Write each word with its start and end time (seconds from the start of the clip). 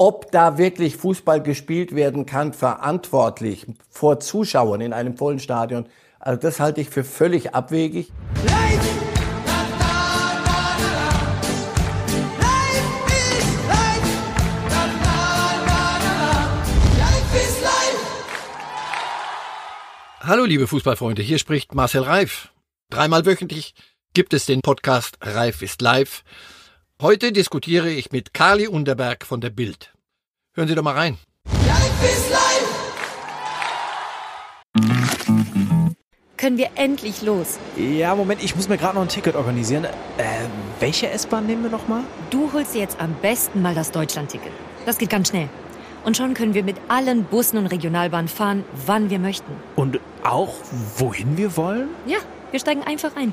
ob 0.00 0.30
da 0.30 0.58
wirklich 0.58 0.96
Fußball 0.96 1.42
gespielt 1.42 1.94
werden 1.94 2.24
kann, 2.24 2.52
verantwortlich 2.52 3.66
vor 3.90 4.20
Zuschauern 4.20 4.80
in 4.80 4.92
einem 4.92 5.16
vollen 5.16 5.40
Stadion. 5.40 5.88
Also 6.20 6.40
das 6.40 6.60
halte 6.60 6.80
ich 6.80 6.88
für 6.88 7.02
völlig 7.02 7.54
abwegig. 7.54 8.12
Hallo 20.20 20.44
liebe 20.44 20.66
Fußballfreunde, 20.66 21.22
hier 21.22 21.38
spricht 21.38 21.74
Marcel 21.74 22.02
Reif. 22.02 22.52
Dreimal 22.90 23.24
wöchentlich 23.26 23.74
gibt 24.14 24.34
es 24.34 24.46
den 24.46 24.60
Podcast 24.60 25.16
Reif 25.22 25.62
ist 25.62 25.80
live. 25.82 26.22
Heute 27.00 27.30
diskutiere 27.30 27.90
ich 27.90 28.10
mit 28.10 28.34
Kali 28.34 28.66
Unterberg 28.66 29.24
von 29.24 29.40
der 29.40 29.50
Bild. 29.50 29.94
Hören 30.54 30.66
Sie 30.66 30.74
doch 30.74 30.82
mal 30.82 30.96
rein. 30.96 31.16
Können 36.36 36.58
wir 36.58 36.70
endlich 36.74 37.22
los? 37.22 37.60
Ja, 37.76 38.16
Moment, 38.16 38.42
ich 38.42 38.56
muss 38.56 38.68
mir 38.68 38.78
gerade 38.78 38.96
noch 38.96 39.02
ein 39.02 39.08
Ticket 39.08 39.36
organisieren. 39.36 39.84
Äh, 39.84 39.90
welche 40.80 41.08
S-Bahn 41.10 41.46
nehmen 41.46 41.62
wir 41.62 41.70
nochmal? 41.70 42.02
Du 42.30 42.52
holst 42.52 42.74
dir 42.74 42.80
jetzt 42.80 43.00
am 43.00 43.14
besten 43.22 43.62
mal 43.62 43.76
das 43.76 43.92
Deutschland-Ticket. 43.92 44.50
Das 44.84 44.98
geht 44.98 45.10
ganz 45.10 45.28
schnell. 45.28 45.48
Und 46.04 46.16
schon 46.16 46.34
können 46.34 46.54
wir 46.54 46.64
mit 46.64 46.78
allen 46.88 47.22
Bussen 47.22 47.58
und 47.58 47.66
Regionalbahnen 47.66 48.26
fahren, 48.26 48.64
wann 48.86 49.08
wir 49.08 49.20
möchten. 49.20 49.52
Und 49.76 50.00
auch 50.24 50.56
wohin 50.96 51.36
wir 51.36 51.56
wollen? 51.56 51.90
Ja, 52.06 52.18
wir 52.50 52.58
steigen 52.58 52.82
einfach 52.82 53.14
ein 53.14 53.32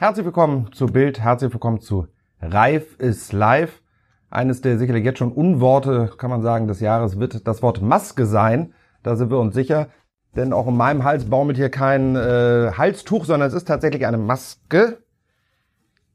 Herzlich 0.00 0.24
willkommen 0.24 0.72
zu 0.72 0.86
Bild, 0.86 1.20
herzlich 1.20 1.52
willkommen 1.52 1.82
zu 1.82 2.06
Reif 2.40 2.96
ist 2.96 3.34
live. 3.34 3.82
Eines 4.30 4.62
der 4.62 4.78
sicherlich 4.78 5.04
jetzt 5.04 5.18
schon 5.18 5.30
Unworte, 5.30 6.10
kann 6.16 6.30
man 6.30 6.40
sagen, 6.40 6.68
des 6.68 6.80
Jahres 6.80 7.20
wird 7.20 7.46
das 7.46 7.62
Wort 7.62 7.82
Maske 7.82 8.24
sein. 8.24 8.72
Da 9.02 9.14
sind 9.14 9.30
wir 9.30 9.38
uns 9.38 9.54
sicher. 9.54 9.88
Denn 10.34 10.54
auch 10.54 10.66
in 10.68 10.78
meinem 10.78 11.04
Hals 11.04 11.26
baumelt 11.26 11.58
hier 11.58 11.68
kein 11.68 12.16
äh, 12.16 12.72
Halstuch, 12.78 13.26
sondern 13.26 13.46
es 13.46 13.52
ist 13.52 13.68
tatsächlich 13.68 14.06
eine 14.06 14.16
Maske, 14.16 15.02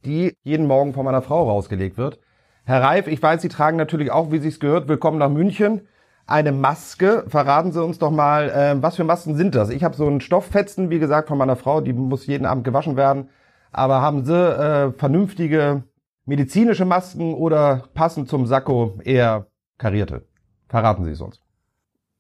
die 0.03 0.35
jeden 0.41 0.65
Morgen 0.65 0.95
von 0.95 1.05
meiner 1.05 1.21
Frau 1.21 1.47
rausgelegt 1.47 1.95
wird. 1.95 2.19
Herr 2.63 2.81
Reif, 2.81 3.05
ich 3.05 3.21
weiß, 3.21 3.43
Sie 3.43 3.49
tragen 3.49 3.77
natürlich 3.77 4.09
auch, 4.09 4.31
wie 4.31 4.39
sich's 4.39 4.59
gehört, 4.59 4.87
willkommen 4.87 5.19
nach 5.19 5.29
München, 5.29 5.81
eine 6.25 6.53
Maske. 6.53 7.25
Verraten 7.27 7.71
Sie 7.71 7.83
uns 7.83 7.99
doch 7.99 8.09
mal, 8.09 8.49
äh, 8.49 8.81
was 8.81 8.95
für 8.95 9.03
Masken 9.03 9.35
sind 9.35 9.53
das? 9.53 9.69
Ich 9.69 9.83
habe 9.83 9.95
so 9.95 10.07
einen 10.07 10.21
Stofffetzen, 10.21 10.89
wie 10.89 10.97
gesagt, 10.97 11.27
von 11.27 11.37
meiner 11.37 11.55
Frau, 11.55 11.81
die 11.81 11.93
muss 11.93 12.25
jeden 12.25 12.47
Abend 12.47 12.63
gewaschen 12.63 12.97
werden. 12.97 13.29
Aber 13.75 14.01
haben 14.01 14.23
Sie 14.23 14.33
äh, 14.33 14.93
vernünftige 14.93 15.83
medizinische 16.25 16.85
Masken 16.85 17.33
oder 17.33 17.83
passend 17.93 18.29
zum 18.29 18.45
Sakko 18.45 18.97
eher 19.03 19.47
karierte? 19.77 20.23
Verraten 20.69 21.03
Sie 21.03 21.11
es 21.11 21.19
uns. 21.19 21.41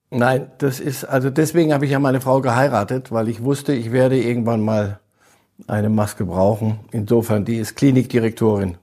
Nein, 0.09 0.51
das 0.57 0.81
ist, 0.81 1.05
also 1.05 1.29
deswegen 1.29 1.73
habe 1.73 1.85
ich 1.85 1.91
ja 1.91 1.99
meine 1.99 2.19
Frau 2.19 2.41
geheiratet, 2.41 3.09
weil 3.13 3.29
ich 3.29 3.41
wusste, 3.41 3.73
ich 3.73 3.93
werde 3.93 4.21
irgendwann 4.21 4.65
mal 4.65 4.99
eine 5.65 5.87
Maske 5.87 6.25
brauchen. 6.25 6.81
Insofern, 6.91 7.45
die 7.45 7.55
ist 7.55 7.75
Klinikdirektorin 7.77 8.77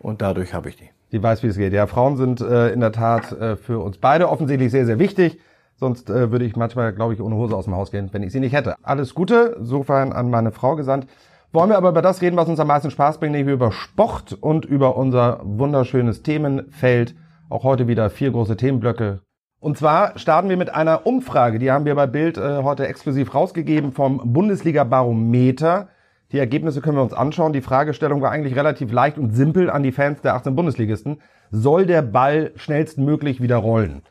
und 0.00 0.22
dadurch 0.22 0.54
habe 0.54 0.70
ich 0.70 0.76
die. 0.76 0.90
Sie 1.12 1.22
weiß, 1.22 1.44
wie 1.44 1.46
es 1.46 1.56
geht. 1.56 1.72
Ja, 1.72 1.86
Frauen 1.86 2.16
sind 2.16 2.40
äh, 2.40 2.70
in 2.70 2.80
der 2.80 2.90
Tat 2.90 3.30
äh, 3.30 3.54
für 3.54 3.78
uns 3.78 3.98
beide 3.98 4.28
offensichtlich 4.28 4.72
sehr, 4.72 4.86
sehr 4.86 4.98
wichtig. 4.98 5.38
Sonst 5.76 6.10
äh, 6.10 6.32
würde 6.32 6.46
ich 6.46 6.56
manchmal, 6.56 6.92
glaube 6.92 7.14
ich, 7.14 7.20
ohne 7.20 7.36
Hose 7.36 7.54
aus 7.54 7.66
dem 7.66 7.76
Haus 7.76 7.92
gehen, 7.92 8.08
wenn 8.10 8.24
ich 8.24 8.32
sie 8.32 8.40
nicht 8.40 8.54
hätte. 8.54 8.74
Alles 8.82 9.14
Gute, 9.14 9.56
sofern 9.60 10.12
an 10.12 10.30
meine 10.30 10.50
Frau 10.50 10.74
gesandt. 10.74 11.06
Wollen 11.56 11.70
wir 11.70 11.78
aber 11.78 11.88
über 11.88 12.02
das 12.02 12.20
reden, 12.20 12.36
was 12.36 12.50
uns 12.50 12.60
am 12.60 12.66
meisten 12.66 12.90
Spaß 12.90 13.16
bringt, 13.16 13.32
nämlich 13.32 13.54
über 13.54 13.72
Sport 13.72 14.34
und 14.34 14.66
über 14.66 14.98
unser 14.98 15.40
wunderschönes 15.42 16.22
Themenfeld. 16.22 17.14
Auch 17.48 17.64
heute 17.64 17.88
wieder 17.88 18.10
vier 18.10 18.30
große 18.30 18.58
Themenblöcke. 18.58 19.22
Und 19.58 19.78
zwar 19.78 20.18
starten 20.18 20.50
wir 20.50 20.58
mit 20.58 20.74
einer 20.74 21.06
Umfrage, 21.06 21.58
die 21.58 21.70
haben 21.70 21.86
wir 21.86 21.94
bei 21.94 22.06
Bild 22.06 22.36
äh, 22.36 22.62
heute 22.62 22.86
exklusiv 22.86 23.34
rausgegeben 23.34 23.92
vom 23.92 24.34
Bundesliga 24.34 24.84
Barometer. 24.84 25.88
Die 26.30 26.38
Ergebnisse 26.38 26.82
können 26.82 26.98
wir 26.98 27.02
uns 27.02 27.14
anschauen. 27.14 27.54
Die 27.54 27.62
Fragestellung 27.62 28.20
war 28.20 28.32
eigentlich 28.32 28.54
relativ 28.54 28.92
leicht 28.92 29.16
und 29.16 29.30
simpel 29.30 29.70
an 29.70 29.82
die 29.82 29.92
Fans 29.92 30.20
der 30.20 30.34
18 30.34 30.54
Bundesligisten. 30.54 31.22
Soll 31.50 31.86
der 31.86 32.02
Ball 32.02 32.52
schnellstmöglich 32.56 33.40
wieder 33.40 33.56
rollen? 33.56 34.02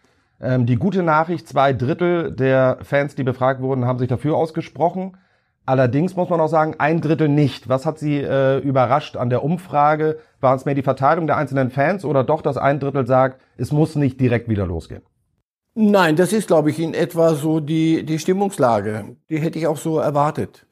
Ähm, 0.42 0.66
die 0.66 0.78
gute 0.78 1.04
Nachricht, 1.04 1.48
zwei 1.48 1.74
Drittel 1.74 2.32
der 2.32 2.80
Fans, 2.82 3.14
die 3.14 3.24
befragt 3.24 3.62
wurden, 3.62 3.86
haben 3.86 4.00
sich 4.00 4.08
dafür 4.08 4.36
ausgesprochen. 4.36 5.16
Allerdings 5.66 6.16
muss 6.16 6.30
man 6.30 6.40
auch 6.40 6.48
sagen, 6.48 6.76
ein 6.78 7.02
Drittel 7.02 7.28
nicht. 7.28 7.70
Was 7.70 7.86
hat 7.86 7.98
Sie 7.98 8.18
äh, 8.20 8.60
überrascht 8.60 9.18
an 9.18 9.30
der 9.30 9.44
Umfrage? 9.44 10.20
War 10.40 10.56
es 10.56 10.66
mehr 10.66 10.76
die 10.76 10.84
Verteilung 10.84 11.28
der 11.28 11.38
einzelnen 11.38 11.72
Fans 11.72 12.06
oder 12.06 12.24
doch, 12.24 12.42
dass 12.42 12.58
ein 12.58 12.80
Drittel 12.80 13.08
sagt, 13.08 13.42
es 13.58 13.72
muss 13.72 13.96
nicht 13.96 14.20
direkt 14.20 14.48
wieder 14.48 14.68
losgehen? 14.68 15.02
Nein, 15.74 16.16
das 16.16 16.34
ist, 16.34 16.48
glaube 16.48 16.70
ich, 16.70 16.80
in 16.80 16.94
etwa 16.94 17.34
so 17.34 17.60
die, 17.60 18.06
die 18.06 18.20
Stimmungslage. 18.20 19.18
Die 19.30 19.40
hätte 19.40 19.60
ich 19.60 19.68
auch 19.68 19.78
so 19.78 20.00
erwartet 20.00 20.66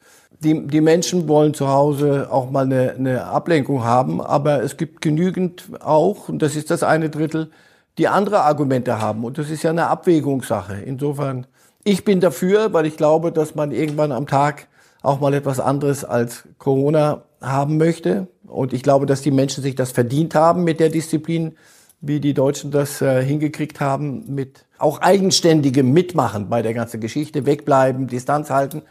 die, 0.43 0.67
die 0.67 0.81
Menschen 0.81 1.27
wollen 1.27 1.53
zu 1.53 1.69
Hause 1.69 2.27
auch 2.31 2.49
mal 2.49 2.65
eine, 2.65 2.91
eine 2.91 3.25
Ablenkung 3.25 3.83
haben, 3.83 4.21
aber 4.21 4.63
es 4.63 4.77
gibt 4.77 5.01
genügend 5.01 5.69
auch, 5.81 6.29
und 6.29 6.41
das 6.41 6.55
ist 6.55 6.71
das 6.71 6.83
eine 6.83 7.09
Drittel, 7.09 7.51
die 7.97 8.07
andere 8.07 8.41
Argumente 8.41 8.99
haben. 8.99 9.23
Und 9.23 9.37
das 9.37 9.49
ist 9.49 9.63
ja 9.63 9.69
eine 9.69 9.87
Abwägungssache. 9.87 10.75
Insofern, 10.85 11.47
ich 11.83 12.03
bin 12.03 12.19
dafür, 12.19 12.73
weil 12.73 12.85
ich 12.85 12.97
glaube, 12.97 13.31
dass 13.31 13.55
man 13.55 13.71
irgendwann 13.71 14.11
am 14.11 14.27
Tag 14.27 14.67
auch 15.03 15.19
mal 15.19 15.33
etwas 15.35 15.59
anderes 15.59 16.03
als 16.03 16.45
Corona 16.57 17.25
haben 17.39 17.77
möchte. 17.77 18.27
Und 18.47 18.73
ich 18.73 18.81
glaube, 18.81 19.05
dass 19.05 19.21
die 19.21 19.31
Menschen 19.31 19.61
sich 19.61 19.75
das 19.75 19.91
verdient 19.91 20.33
haben 20.33 20.63
mit 20.63 20.79
der 20.79 20.89
Disziplin, 20.89 21.55
wie 22.01 22.19
die 22.19 22.33
Deutschen 22.33 22.71
das 22.71 23.01
äh, 23.01 23.23
hingekriegt 23.23 23.79
haben, 23.79 24.33
mit 24.33 24.65
auch 24.77 24.99
eigenständigem 24.99 25.93
Mitmachen 25.93 26.49
bei 26.49 26.61
der 26.61 26.73
ganzen 26.73 26.99
Geschichte, 26.99 27.45
wegbleiben, 27.45 28.07
Distanz 28.07 28.49
halten. 28.49 28.81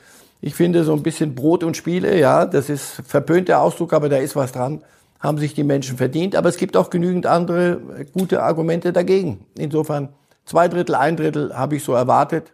Ich 0.41 0.55
finde 0.55 0.85
so 0.85 0.93
ein 0.93 1.03
bisschen 1.03 1.35
Brot 1.35 1.65
und 1.65 1.77
Spiele, 1.77 2.19
ja, 2.19 2.47
das 2.47 2.69
ist 2.69 3.03
verpönter 3.07 3.61
Ausdruck, 3.61 3.93
aber 3.93 4.09
da 4.09 4.17
ist 4.17 4.35
was 4.35 4.53
dran, 4.53 4.83
haben 5.21 5.39
sich 5.39 5.55
die 5.55 5.65
Menschen 5.65 5.97
verdient. 5.97 6.37
Aber 6.37 6.49
es 6.49 6.57
gibt 6.57 6.77
auch 6.77 6.91
genügend 6.91 7.27
andere 7.27 7.81
gute 8.13 8.43
Argumente 8.43 8.93
dagegen. 8.93 9.47
Insofern 9.57 10.09
zwei 10.45 10.69
Drittel, 10.69 10.95
ein 10.95 11.17
Drittel 11.17 11.57
habe 11.57 11.77
ich 11.77 11.85
so 11.85 11.93
erwartet. 11.93 12.53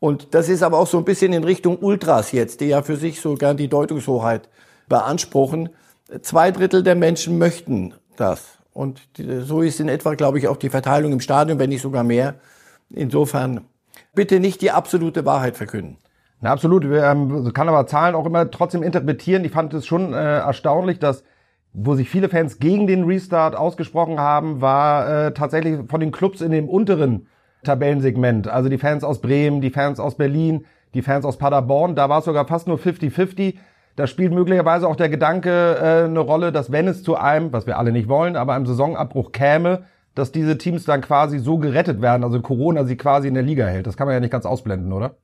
Und 0.00 0.34
das 0.34 0.48
ist 0.48 0.62
aber 0.62 0.78
auch 0.78 0.86
so 0.86 0.98
ein 0.98 1.04
bisschen 1.04 1.32
in 1.32 1.44
Richtung 1.44 1.78
Ultras 1.78 2.32
jetzt, 2.32 2.60
die 2.60 2.66
ja 2.66 2.82
für 2.82 2.96
sich 2.96 3.20
so 3.20 3.34
gern 3.34 3.56
die 3.56 3.68
Deutungshoheit 3.68 4.48
beanspruchen. 4.88 5.68
Zwei 6.22 6.50
Drittel 6.50 6.82
der 6.82 6.96
Menschen 6.96 7.38
möchten 7.38 7.94
das. 8.16 8.58
Und 8.72 9.00
so 9.16 9.60
ist 9.60 9.78
in 9.78 9.88
etwa, 9.88 10.14
glaube 10.14 10.38
ich, 10.38 10.48
auch 10.48 10.56
die 10.56 10.70
Verteilung 10.70 11.12
im 11.12 11.20
Stadion, 11.20 11.58
wenn 11.58 11.68
nicht 11.68 11.82
sogar 11.82 12.02
mehr. 12.02 12.36
Insofern 12.88 13.66
bitte 14.14 14.40
nicht 14.40 14.62
die 14.62 14.70
absolute 14.70 15.24
Wahrheit 15.26 15.56
verkünden. 15.56 15.98
Na, 16.40 16.50
absolut. 16.50 16.84
Ähm, 16.84 17.52
kann 17.52 17.68
aber 17.68 17.86
Zahlen 17.86 18.14
auch 18.14 18.24
immer 18.24 18.50
trotzdem 18.50 18.82
interpretieren. 18.82 19.44
Ich 19.44 19.52
fand 19.52 19.74
es 19.74 19.86
schon 19.86 20.14
äh, 20.14 20.38
erstaunlich, 20.38 20.98
dass 20.98 21.22
wo 21.72 21.94
sich 21.94 22.10
viele 22.10 22.28
Fans 22.28 22.58
gegen 22.58 22.86
den 22.86 23.04
Restart 23.04 23.54
ausgesprochen 23.54 24.18
haben, 24.18 24.60
war 24.60 25.26
äh, 25.26 25.34
tatsächlich 25.34 25.88
von 25.88 26.00
den 26.00 26.10
Clubs 26.10 26.40
in 26.40 26.50
dem 26.50 26.68
unteren 26.68 27.28
Tabellensegment. 27.64 28.48
Also 28.48 28.68
die 28.68 28.78
Fans 28.78 29.04
aus 29.04 29.20
Bremen, 29.20 29.60
die 29.60 29.70
Fans 29.70 30.00
aus 30.00 30.16
Berlin, 30.16 30.66
die 30.94 31.02
Fans 31.02 31.24
aus 31.24 31.38
Paderborn. 31.38 31.94
Da 31.94 32.08
war 32.08 32.20
es 32.20 32.24
sogar 32.24 32.46
fast 32.46 32.66
nur 32.66 32.78
50-50. 32.78 33.56
Da 33.96 34.06
spielt 34.06 34.32
möglicherweise 34.32 34.88
auch 34.88 34.96
der 34.96 35.08
Gedanke 35.08 35.76
äh, 35.76 36.04
eine 36.04 36.20
Rolle, 36.20 36.52
dass 36.52 36.72
wenn 36.72 36.88
es 36.88 37.02
zu 37.02 37.16
einem, 37.16 37.52
was 37.52 37.66
wir 37.66 37.78
alle 37.78 37.92
nicht 37.92 38.08
wollen, 38.08 38.36
aber 38.36 38.54
einem 38.54 38.66
Saisonabbruch 38.66 39.32
käme, 39.32 39.84
dass 40.14 40.32
diese 40.32 40.58
Teams 40.58 40.84
dann 40.84 41.00
quasi 41.00 41.38
so 41.38 41.58
gerettet 41.58 42.00
werden, 42.00 42.24
also 42.24 42.40
Corona 42.40 42.84
sie 42.84 42.96
quasi 42.96 43.28
in 43.28 43.34
der 43.34 43.42
Liga 43.42 43.66
hält. 43.66 43.86
Das 43.86 43.96
kann 43.96 44.06
man 44.06 44.14
ja 44.14 44.20
nicht 44.20 44.32
ganz 44.32 44.46
ausblenden, 44.46 44.92
oder? 44.92 45.16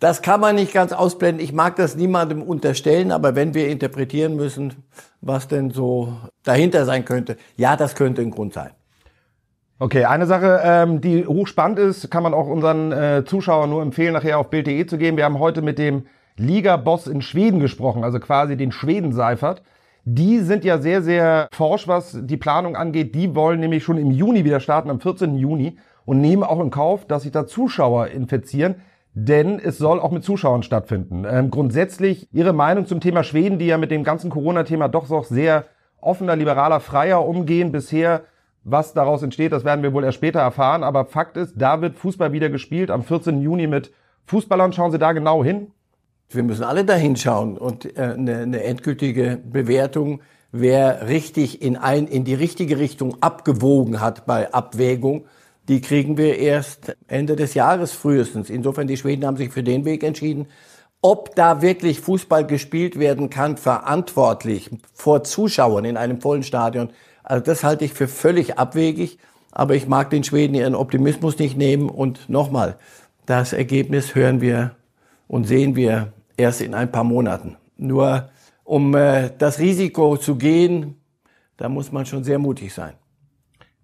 Das 0.00 0.20
kann 0.20 0.40
man 0.40 0.56
nicht 0.56 0.72
ganz 0.72 0.92
ausblenden. 0.92 1.44
Ich 1.44 1.52
mag 1.52 1.76
das 1.76 1.94
niemandem 1.94 2.42
unterstellen, 2.42 3.12
aber 3.12 3.36
wenn 3.36 3.54
wir 3.54 3.68
interpretieren 3.68 4.34
müssen, 4.34 4.82
was 5.20 5.46
denn 5.46 5.70
so 5.70 6.16
dahinter 6.42 6.84
sein 6.84 7.04
könnte, 7.04 7.36
ja, 7.56 7.76
das 7.76 7.94
könnte 7.94 8.20
ein 8.20 8.32
Grund 8.32 8.52
sein. 8.52 8.72
Okay, 9.78 10.04
eine 10.04 10.26
Sache, 10.26 10.60
ähm, 10.64 11.00
die 11.00 11.26
hochspannend 11.26 11.78
ist, 11.78 12.10
kann 12.10 12.22
man 12.22 12.34
auch 12.34 12.46
unseren 12.46 12.92
äh, 12.92 13.24
Zuschauern 13.24 13.68
nur 13.68 13.82
empfehlen, 13.82 14.12
nachher 14.12 14.38
auf 14.38 14.48
Bild.de 14.48 14.86
zu 14.86 14.96
gehen. 14.96 15.16
Wir 15.16 15.24
haben 15.24 15.38
heute 15.38 15.60
mit 15.60 15.78
dem 15.78 16.06
Liga-Boss 16.36 17.08
in 17.08 17.20
Schweden 17.20 17.58
gesprochen, 17.58 18.04
also 18.04 18.20
quasi 18.20 18.56
den 18.56 18.70
Schweden 18.70 19.12
Seifert. 19.12 19.62
Die 20.04 20.38
sind 20.38 20.64
ja 20.64 20.78
sehr, 20.78 21.02
sehr 21.02 21.48
forsch, 21.52 21.88
was 21.88 22.18
die 22.20 22.36
Planung 22.36 22.76
angeht. 22.76 23.14
Die 23.14 23.34
wollen 23.34 23.60
nämlich 23.60 23.82
schon 23.84 23.98
im 23.98 24.10
Juni 24.10 24.44
wieder 24.44 24.60
starten, 24.60 24.90
am 24.90 25.00
14. 25.00 25.36
Juni 25.36 25.78
und 26.04 26.20
nehmen 26.20 26.42
auch 26.42 26.60
in 26.60 26.70
Kauf, 26.70 27.06
dass 27.06 27.22
sich 27.22 27.32
da 27.32 27.46
Zuschauer 27.46 28.08
infizieren 28.08 28.76
denn 29.14 29.58
es 29.58 29.78
soll 29.78 30.00
auch 30.00 30.10
mit 30.10 30.24
Zuschauern 30.24 30.62
stattfinden. 30.62 31.24
Ähm, 31.28 31.50
grundsätzlich 31.50 32.28
Ihre 32.32 32.52
Meinung 32.52 32.86
zum 32.86 33.00
Thema 33.00 33.22
Schweden, 33.24 33.58
die 33.58 33.66
ja 33.66 33.76
mit 33.76 33.90
dem 33.90 34.04
ganzen 34.04 34.30
Corona-Thema 34.30 34.88
doch 34.88 35.06
so 35.06 35.22
sehr 35.22 35.66
offener, 36.00 36.36
liberaler, 36.36 36.80
freier 36.80 37.26
umgehen 37.26 37.72
bisher. 37.72 38.22
Was 38.64 38.94
daraus 38.94 39.22
entsteht, 39.22 39.52
das 39.52 39.64
werden 39.64 39.82
wir 39.82 39.92
wohl 39.92 40.04
erst 40.04 40.18
später 40.18 40.40
erfahren. 40.40 40.84
Aber 40.84 41.04
Fakt 41.04 41.36
ist, 41.36 41.54
da 41.56 41.80
wird 41.80 41.96
Fußball 41.96 42.32
wieder 42.32 42.48
gespielt 42.48 42.90
am 42.90 43.02
14. 43.02 43.40
Juni 43.40 43.66
mit 43.66 43.92
Fußballern. 44.26 44.72
Schauen 44.72 44.92
Sie 44.92 44.98
da 44.98 45.12
genau 45.12 45.42
hin. 45.42 45.72
Wir 46.28 46.42
müssen 46.42 46.64
alle 46.64 46.84
da 46.84 46.94
hinschauen 46.94 47.58
und 47.58 47.96
äh, 47.96 48.00
eine, 48.00 48.38
eine 48.38 48.62
endgültige 48.62 49.38
Bewertung, 49.44 50.22
wer 50.50 51.08
richtig 51.08 51.60
in, 51.62 51.76
ein, 51.76 52.06
in 52.06 52.24
die 52.24 52.34
richtige 52.34 52.78
Richtung 52.78 53.16
abgewogen 53.20 54.00
hat 54.00 54.24
bei 54.24 54.52
Abwägung, 54.52 55.26
die 55.68 55.80
kriegen 55.80 56.16
wir 56.16 56.38
erst 56.38 56.96
Ende 57.06 57.36
des 57.36 57.54
Jahres 57.54 57.92
frühestens. 57.92 58.50
Insofern, 58.50 58.86
die 58.86 58.96
Schweden 58.96 59.26
haben 59.26 59.36
sich 59.36 59.50
für 59.50 59.62
den 59.62 59.84
Weg 59.84 60.02
entschieden. 60.02 60.46
Ob 61.00 61.34
da 61.34 61.62
wirklich 61.62 62.00
Fußball 62.00 62.46
gespielt 62.46 62.98
werden 62.98 63.28
kann, 63.28 63.56
verantwortlich 63.56 64.70
vor 64.94 65.24
Zuschauern 65.24 65.84
in 65.84 65.96
einem 65.96 66.20
vollen 66.20 66.42
Stadion, 66.42 66.92
also 67.22 67.44
das 67.44 67.64
halte 67.64 67.84
ich 67.84 67.92
für 67.92 68.08
völlig 68.08 68.58
abwegig. 68.58 69.18
Aber 69.52 69.74
ich 69.74 69.86
mag 69.86 70.10
den 70.10 70.24
Schweden 70.24 70.54
ihren 70.54 70.74
Optimismus 70.74 71.38
nicht 71.38 71.56
nehmen. 71.56 71.90
Und 71.90 72.28
nochmal, 72.28 72.76
das 73.26 73.52
Ergebnis 73.52 74.14
hören 74.14 74.40
wir 74.40 74.76
und 75.28 75.44
sehen 75.44 75.76
wir 75.76 76.12
erst 76.36 76.62
in 76.62 76.74
ein 76.74 76.90
paar 76.90 77.04
Monaten. 77.04 77.56
Nur 77.76 78.30
um 78.64 78.94
äh, 78.94 79.30
das 79.36 79.58
Risiko 79.58 80.16
zu 80.16 80.36
gehen, 80.36 81.00
da 81.56 81.68
muss 81.68 81.92
man 81.92 82.06
schon 82.06 82.24
sehr 82.24 82.38
mutig 82.38 82.72
sein. 82.72 82.94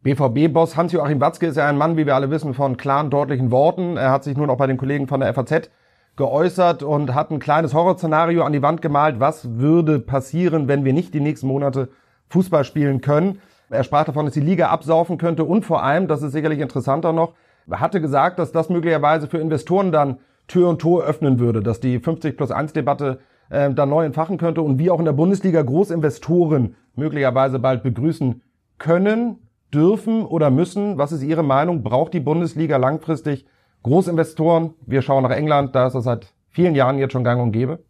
BVB-Boss 0.02 0.76
Hans-Joachim 0.76 1.20
Watzke 1.20 1.48
ist 1.48 1.56
ja 1.56 1.68
ein 1.68 1.76
Mann, 1.76 1.96
wie 1.96 2.06
wir 2.06 2.14
alle 2.14 2.30
wissen, 2.30 2.54
von 2.54 2.76
klaren, 2.76 3.10
deutlichen 3.10 3.50
Worten. 3.50 3.96
Er 3.96 4.10
hat 4.10 4.24
sich 4.24 4.36
nun 4.36 4.48
auch 4.48 4.56
bei 4.56 4.66
den 4.66 4.78
Kollegen 4.78 5.06
von 5.08 5.20
der 5.20 5.34
FAZ 5.34 5.70
geäußert 6.16 6.82
und 6.82 7.14
hat 7.14 7.30
ein 7.30 7.40
kleines 7.40 7.74
Horrorszenario 7.74 8.42
an 8.42 8.52
die 8.52 8.62
Wand 8.62 8.80
gemalt. 8.80 9.20
Was 9.20 9.58
würde 9.58 9.98
passieren, 9.98 10.68
wenn 10.68 10.84
wir 10.84 10.92
nicht 10.92 11.14
die 11.14 11.20
nächsten 11.20 11.46
Monate 11.46 11.90
Fußball 12.28 12.64
spielen 12.64 13.00
können? 13.00 13.40
Er 13.70 13.84
sprach 13.84 14.04
davon, 14.04 14.24
dass 14.24 14.34
die 14.34 14.40
Liga 14.40 14.68
absaufen 14.68 15.18
könnte 15.18 15.44
und 15.44 15.64
vor 15.64 15.82
allem, 15.82 16.08
das 16.08 16.22
ist 16.22 16.32
sicherlich 16.32 16.60
interessanter 16.60 17.12
noch, 17.12 17.34
hatte 17.70 18.00
gesagt, 18.00 18.38
dass 18.38 18.52
das 18.52 18.70
möglicherweise 18.70 19.28
für 19.28 19.38
Investoren 19.38 19.92
dann 19.92 20.18
Tür 20.46 20.68
und 20.70 20.80
Tor 20.80 21.04
öffnen 21.04 21.38
würde, 21.38 21.62
dass 21.62 21.80
die 21.80 21.98
50 21.98 22.36
plus 22.36 22.50
1 22.50 22.72
Debatte 22.72 23.20
äh, 23.50 23.70
dann 23.72 23.90
neu 23.90 24.04
entfachen 24.04 24.38
könnte 24.38 24.62
und 24.62 24.78
wie 24.78 24.90
auch 24.90 24.98
in 24.98 25.04
der 25.04 25.12
Bundesliga 25.12 25.62
Großinvestoren 25.62 26.76
möglicherweise 26.94 27.58
bald 27.58 27.82
begrüßen 27.82 28.42
können 28.78 29.48
dürfen 29.72 30.24
oder 30.24 30.50
müssen? 30.50 30.96
Was 30.96 31.12
ist 31.12 31.22
Ihre 31.22 31.42
Meinung? 31.42 31.82
Braucht 31.82 32.14
die 32.14 32.20
Bundesliga 32.20 32.78
langfristig 32.78 33.46
Großinvestoren? 33.82 34.74
Wir 34.86 35.02
schauen 35.02 35.22
nach 35.22 35.30
England, 35.30 35.74
da 35.74 35.86
ist 35.86 35.92
das 35.94 36.04
seit 36.04 36.32
vielen 36.48 36.74
Jahren 36.74 36.98
jetzt 36.98 37.12
schon 37.12 37.24
gang 37.24 37.42
und 37.42 37.52
gäbe. 37.52 37.80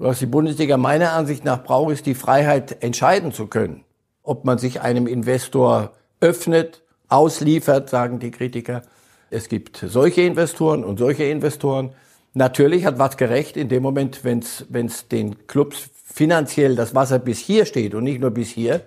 Was 0.00 0.20
die 0.20 0.26
Bundesliga 0.26 0.76
meiner 0.76 1.12
Ansicht 1.14 1.44
nach 1.44 1.64
braucht, 1.64 1.92
ist 1.92 2.06
die 2.06 2.14
Freiheit, 2.14 2.84
entscheiden 2.84 3.32
zu 3.32 3.48
können. 3.48 3.82
Ob 4.22 4.44
man 4.44 4.56
sich 4.56 4.80
einem 4.80 5.08
Investor 5.08 5.90
öffnet, 6.20 6.82
ausliefert, 7.08 7.90
sagen 7.90 8.20
die 8.20 8.30
Kritiker. 8.30 8.82
Es 9.30 9.48
gibt 9.48 9.84
solche 9.84 10.20
Investoren 10.22 10.84
und 10.84 11.00
solche 11.00 11.24
Investoren. 11.24 11.90
Natürlich 12.32 12.84
hat 12.84 13.00
was 13.00 13.16
gerecht 13.16 13.56
in 13.56 13.68
dem 13.68 13.82
Moment, 13.82 14.22
wenn 14.22 14.38
es 14.38 15.08
den 15.08 15.48
Clubs 15.48 15.90
finanziell 16.04 16.76
das 16.76 16.94
Wasser 16.94 17.18
bis 17.18 17.40
hier 17.40 17.66
steht 17.66 17.96
und 17.96 18.04
nicht 18.04 18.20
nur 18.20 18.30
bis 18.30 18.50
hier, 18.50 18.82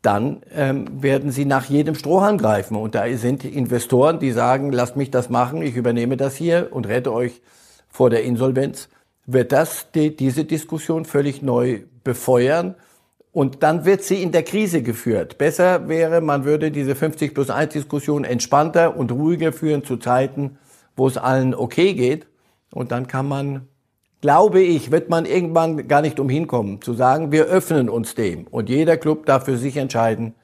dann 0.00 0.40
ähm, 0.54 1.02
werden 1.02 1.32
sie 1.32 1.44
nach 1.44 1.66
jedem 1.66 1.94
Strohhalm 1.94 2.38
greifen. 2.38 2.76
Und 2.78 2.94
da 2.94 3.04
sind 3.18 3.44
Investoren, 3.44 4.20
die 4.20 4.32
sagen, 4.32 4.72
lasst 4.72 4.96
mich 4.96 5.10
das 5.10 5.28
machen, 5.28 5.60
ich 5.60 5.76
übernehme 5.76 6.16
das 6.16 6.34
hier 6.34 6.68
und 6.70 6.86
rette 6.86 7.12
euch 7.12 7.42
vor 7.90 8.08
der 8.08 8.22
Insolvenz. 8.22 8.88
Wird 9.26 9.52
das 9.52 9.90
die, 9.92 10.16
diese 10.16 10.44
Diskussion 10.44 11.04
völlig 11.04 11.42
neu 11.42 11.80
befeuern? 12.04 12.74
Und 13.32 13.62
dann 13.62 13.84
wird 13.84 14.02
sie 14.02 14.22
in 14.22 14.32
der 14.32 14.44
Krise 14.44 14.82
geführt. 14.82 15.36
Besser 15.36 15.88
wäre, 15.88 16.20
man 16.20 16.44
würde 16.44 16.70
diese 16.70 16.94
50 16.94 17.34
plus 17.34 17.50
1 17.50 17.72
Diskussion 17.72 18.24
entspannter 18.24 18.96
und 18.96 19.12
ruhiger 19.12 19.52
führen 19.52 19.84
zu 19.84 19.98
Zeiten, 19.98 20.58
wo 20.96 21.06
es 21.06 21.18
allen 21.18 21.54
okay 21.54 21.92
geht. 21.92 22.26
Und 22.70 22.92
dann 22.92 23.06
kann 23.08 23.28
man 23.28 23.68
glaube 24.20 24.60
ich, 24.60 24.90
wird 24.90 25.08
man 25.08 25.24
irgendwann 25.24 25.88
gar 25.88 26.02
nicht 26.02 26.18
umhin 26.18 26.46
kommen, 26.46 26.80
zu 26.82 26.94
sagen, 26.94 27.32
wir 27.32 27.44
öffnen 27.44 27.88
uns 27.88 28.14
dem. 28.14 28.46
Und 28.48 28.68
jeder 28.68 28.96
Club 28.96 29.26
darf 29.26 29.44
für 29.44 29.56
sich 29.56 29.76
entscheiden, 29.76 30.34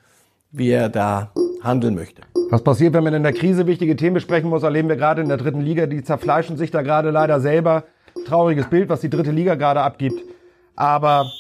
wie 0.51 0.71
er 0.71 0.89
da 0.89 1.33
handeln 1.63 1.95
möchte. 1.95 2.23
Was 2.51 2.63
passiert, 2.63 2.93
wenn 2.93 3.03
man 3.03 3.15
in 3.15 3.23
der 3.23 3.33
Krise 3.33 3.67
wichtige 3.67 3.97
Themen 3.97 4.15
besprechen 4.15 4.51
muss, 4.51 4.63
erleben 4.63 4.89
wir 4.89 4.97
gerade 4.97 5.23
in 5.23 5.29
der 5.29 5.39
dritten 5.39 5.63
Liga. 5.63 5.87
Die 5.87 6.05
zerfleischen 6.05 6.57
sich 6.57 6.71
da 6.71 6.83
gerade 6.83 7.11
leider 7.11 7.41
selber. 7.41 7.85
Trauriges 8.27 8.67
Bild, 8.67 8.89
was 8.89 9.01
die 9.01 9.11
dritte 9.11 9.31
Liga 9.31 9.55
gerade 9.55 9.83
abgibt. 9.83 10.23
Aber 10.77 11.31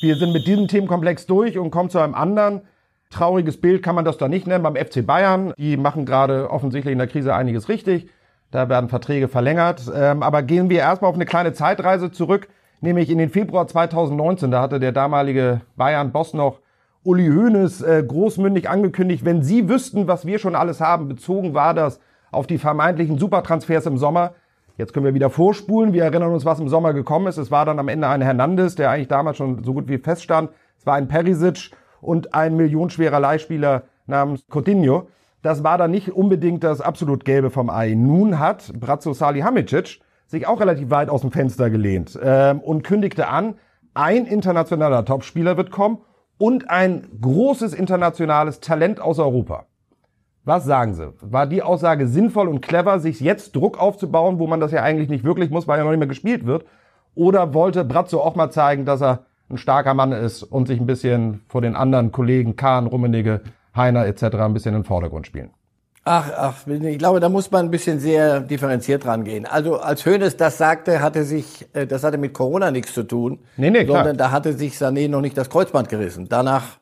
wir 0.00 0.16
sind 0.16 0.32
mit 0.32 0.46
diesem 0.46 0.68
Themenkomplex 0.68 1.26
durch 1.26 1.58
und 1.58 1.70
kommen 1.70 1.90
zu 1.90 1.98
einem 1.98 2.14
anderen. 2.14 2.62
Trauriges 3.10 3.60
Bild 3.60 3.82
kann 3.82 3.94
man 3.94 4.04
das 4.04 4.18
da 4.18 4.28
nicht 4.28 4.46
nennen 4.46 4.62
beim 4.62 4.76
FC 4.76 5.04
Bayern. 5.06 5.52
Die 5.58 5.76
machen 5.76 6.06
gerade 6.06 6.50
offensichtlich 6.50 6.92
in 6.92 6.98
der 6.98 7.08
Krise 7.08 7.34
einiges 7.34 7.68
richtig. 7.68 8.08
Da 8.50 8.68
werden 8.68 8.88
Verträge 8.88 9.28
verlängert. 9.28 9.90
Ähm, 9.94 10.22
aber 10.22 10.42
gehen 10.42 10.70
wir 10.70 10.78
erstmal 10.78 11.10
auf 11.10 11.16
eine 11.16 11.26
kleine 11.26 11.52
Zeitreise 11.52 12.10
zurück, 12.10 12.48
nämlich 12.80 13.10
in 13.10 13.18
den 13.18 13.30
Februar 13.30 13.66
2019. 13.66 14.50
Da 14.50 14.62
hatte 14.62 14.80
der 14.80 14.92
damalige 14.92 15.60
Bayern-Boss 15.76 16.34
noch 16.34 16.60
Uli 17.02 17.28
Hoeneß 17.28 17.82
äh, 17.82 18.04
großmündig 18.06 18.68
angekündigt, 18.68 19.24
wenn 19.24 19.42
Sie 19.42 19.68
wüssten, 19.68 20.06
was 20.06 20.26
wir 20.26 20.38
schon 20.38 20.54
alles 20.54 20.80
haben, 20.80 21.08
bezogen 21.08 21.54
war 21.54 21.72
das 21.72 21.98
auf 22.30 22.46
die 22.46 22.58
vermeintlichen 22.58 23.18
Supertransfers 23.18 23.86
im 23.86 23.98
Sommer. 23.98 24.34
Jetzt 24.80 24.94
können 24.94 25.04
wir 25.04 25.12
wieder 25.12 25.28
vorspulen. 25.28 25.92
Wir 25.92 26.04
erinnern 26.04 26.32
uns, 26.32 26.46
was 26.46 26.58
im 26.58 26.70
Sommer 26.70 26.94
gekommen 26.94 27.26
ist. 27.26 27.36
Es 27.36 27.50
war 27.50 27.66
dann 27.66 27.78
am 27.78 27.88
Ende 27.88 28.08
ein 28.08 28.22
Hernandez, 28.22 28.76
der 28.76 28.90
eigentlich 28.90 29.08
damals 29.08 29.36
schon 29.36 29.62
so 29.62 29.74
gut 29.74 29.88
wie 29.88 29.98
feststand. 29.98 30.48
Es 30.78 30.86
war 30.86 30.94
ein 30.94 31.06
Perisic 31.06 31.72
und 32.00 32.32
ein 32.32 32.56
millionenschwerer 32.56 33.20
Leihspieler 33.20 33.82
namens 34.06 34.46
Coutinho. 34.48 35.08
Das 35.42 35.62
war 35.62 35.76
dann 35.76 35.90
nicht 35.90 36.12
unbedingt 36.12 36.64
das 36.64 36.80
absolut 36.80 37.26
Gelbe 37.26 37.50
vom 37.50 37.68
Ei. 37.68 37.92
Nun 37.94 38.38
hat 38.38 38.72
Bratzo 38.80 39.12
Salihamidzic 39.12 40.00
sich 40.26 40.46
auch 40.46 40.60
relativ 40.60 40.88
weit 40.88 41.10
aus 41.10 41.20
dem 41.20 41.30
Fenster 41.30 41.68
gelehnt 41.68 42.18
ähm, 42.22 42.60
und 42.60 42.82
kündigte 42.82 43.28
an, 43.28 43.56
ein 43.92 44.24
internationaler 44.24 45.04
Topspieler 45.04 45.58
wird 45.58 45.70
kommen 45.70 45.98
und 46.38 46.70
ein 46.70 47.06
großes 47.20 47.74
internationales 47.74 48.60
Talent 48.60 48.98
aus 48.98 49.18
Europa. 49.18 49.66
Was 50.44 50.64
sagen 50.64 50.94
Sie? 50.94 51.12
War 51.20 51.46
die 51.46 51.62
Aussage 51.62 52.08
sinnvoll 52.08 52.48
und 52.48 52.60
clever, 52.62 52.98
sich 52.98 53.20
jetzt 53.20 53.54
Druck 53.54 53.78
aufzubauen, 53.78 54.38
wo 54.38 54.46
man 54.46 54.60
das 54.60 54.72
ja 54.72 54.82
eigentlich 54.82 55.08
nicht 55.08 55.24
wirklich 55.24 55.50
muss, 55.50 55.68
weil 55.68 55.78
ja 55.78 55.84
noch 55.84 55.90
nicht 55.90 55.98
mehr 55.98 56.08
gespielt 56.08 56.46
wird? 56.46 56.64
Oder 57.14 57.52
wollte 57.52 57.84
Bratzo 57.84 58.20
auch 58.20 58.36
mal 58.36 58.50
zeigen, 58.50 58.84
dass 58.84 59.02
er 59.02 59.26
ein 59.50 59.58
starker 59.58 59.94
Mann 59.94 60.12
ist 60.12 60.42
und 60.42 60.68
sich 60.68 60.80
ein 60.80 60.86
bisschen 60.86 61.42
vor 61.48 61.60
den 61.60 61.76
anderen 61.76 62.12
Kollegen 62.12 62.56
Kahn, 62.56 62.86
Rummenigge 62.86 63.42
Heiner 63.76 64.06
etc. 64.06 64.22
ein 64.36 64.54
bisschen 64.54 64.74
in 64.74 64.82
den 64.82 64.86
Vordergrund 64.86 65.26
spielen. 65.26 65.50
Ach, 66.04 66.30
ach, 66.34 66.66
ich 66.66 66.98
glaube, 66.98 67.20
da 67.20 67.28
muss 67.28 67.50
man 67.50 67.66
ein 67.66 67.70
bisschen 67.70 68.00
sehr 68.00 68.40
differenziert 68.40 69.04
rangehen. 69.04 69.44
Also 69.44 69.76
als 69.76 70.06
Hönes 70.06 70.36
das 70.36 70.56
sagte, 70.56 71.02
hatte 71.02 71.24
sich, 71.24 71.68
äh, 71.74 71.86
das 71.86 72.04
hatte 72.04 72.16
mit 72.16 72.32
Corona 72.32 72.70
nichts 72.70 72.94
zu 72.94 73.02
tun, 73.02 73.40
nee, 73.58 73.68
nee, 73.68 73.84
sondern 73.84 74.16
da 74.16 74.30
hatte 74.30 74.54
sich 74.54 74.74
Sané 74.74 75.08
noch 75.10 75.20
nicht 75.20 75.36
das 75.36 75.50
Kreuzband 75.50 75.90
gerissen. 75.90 76.26
Danach 76.28 76.79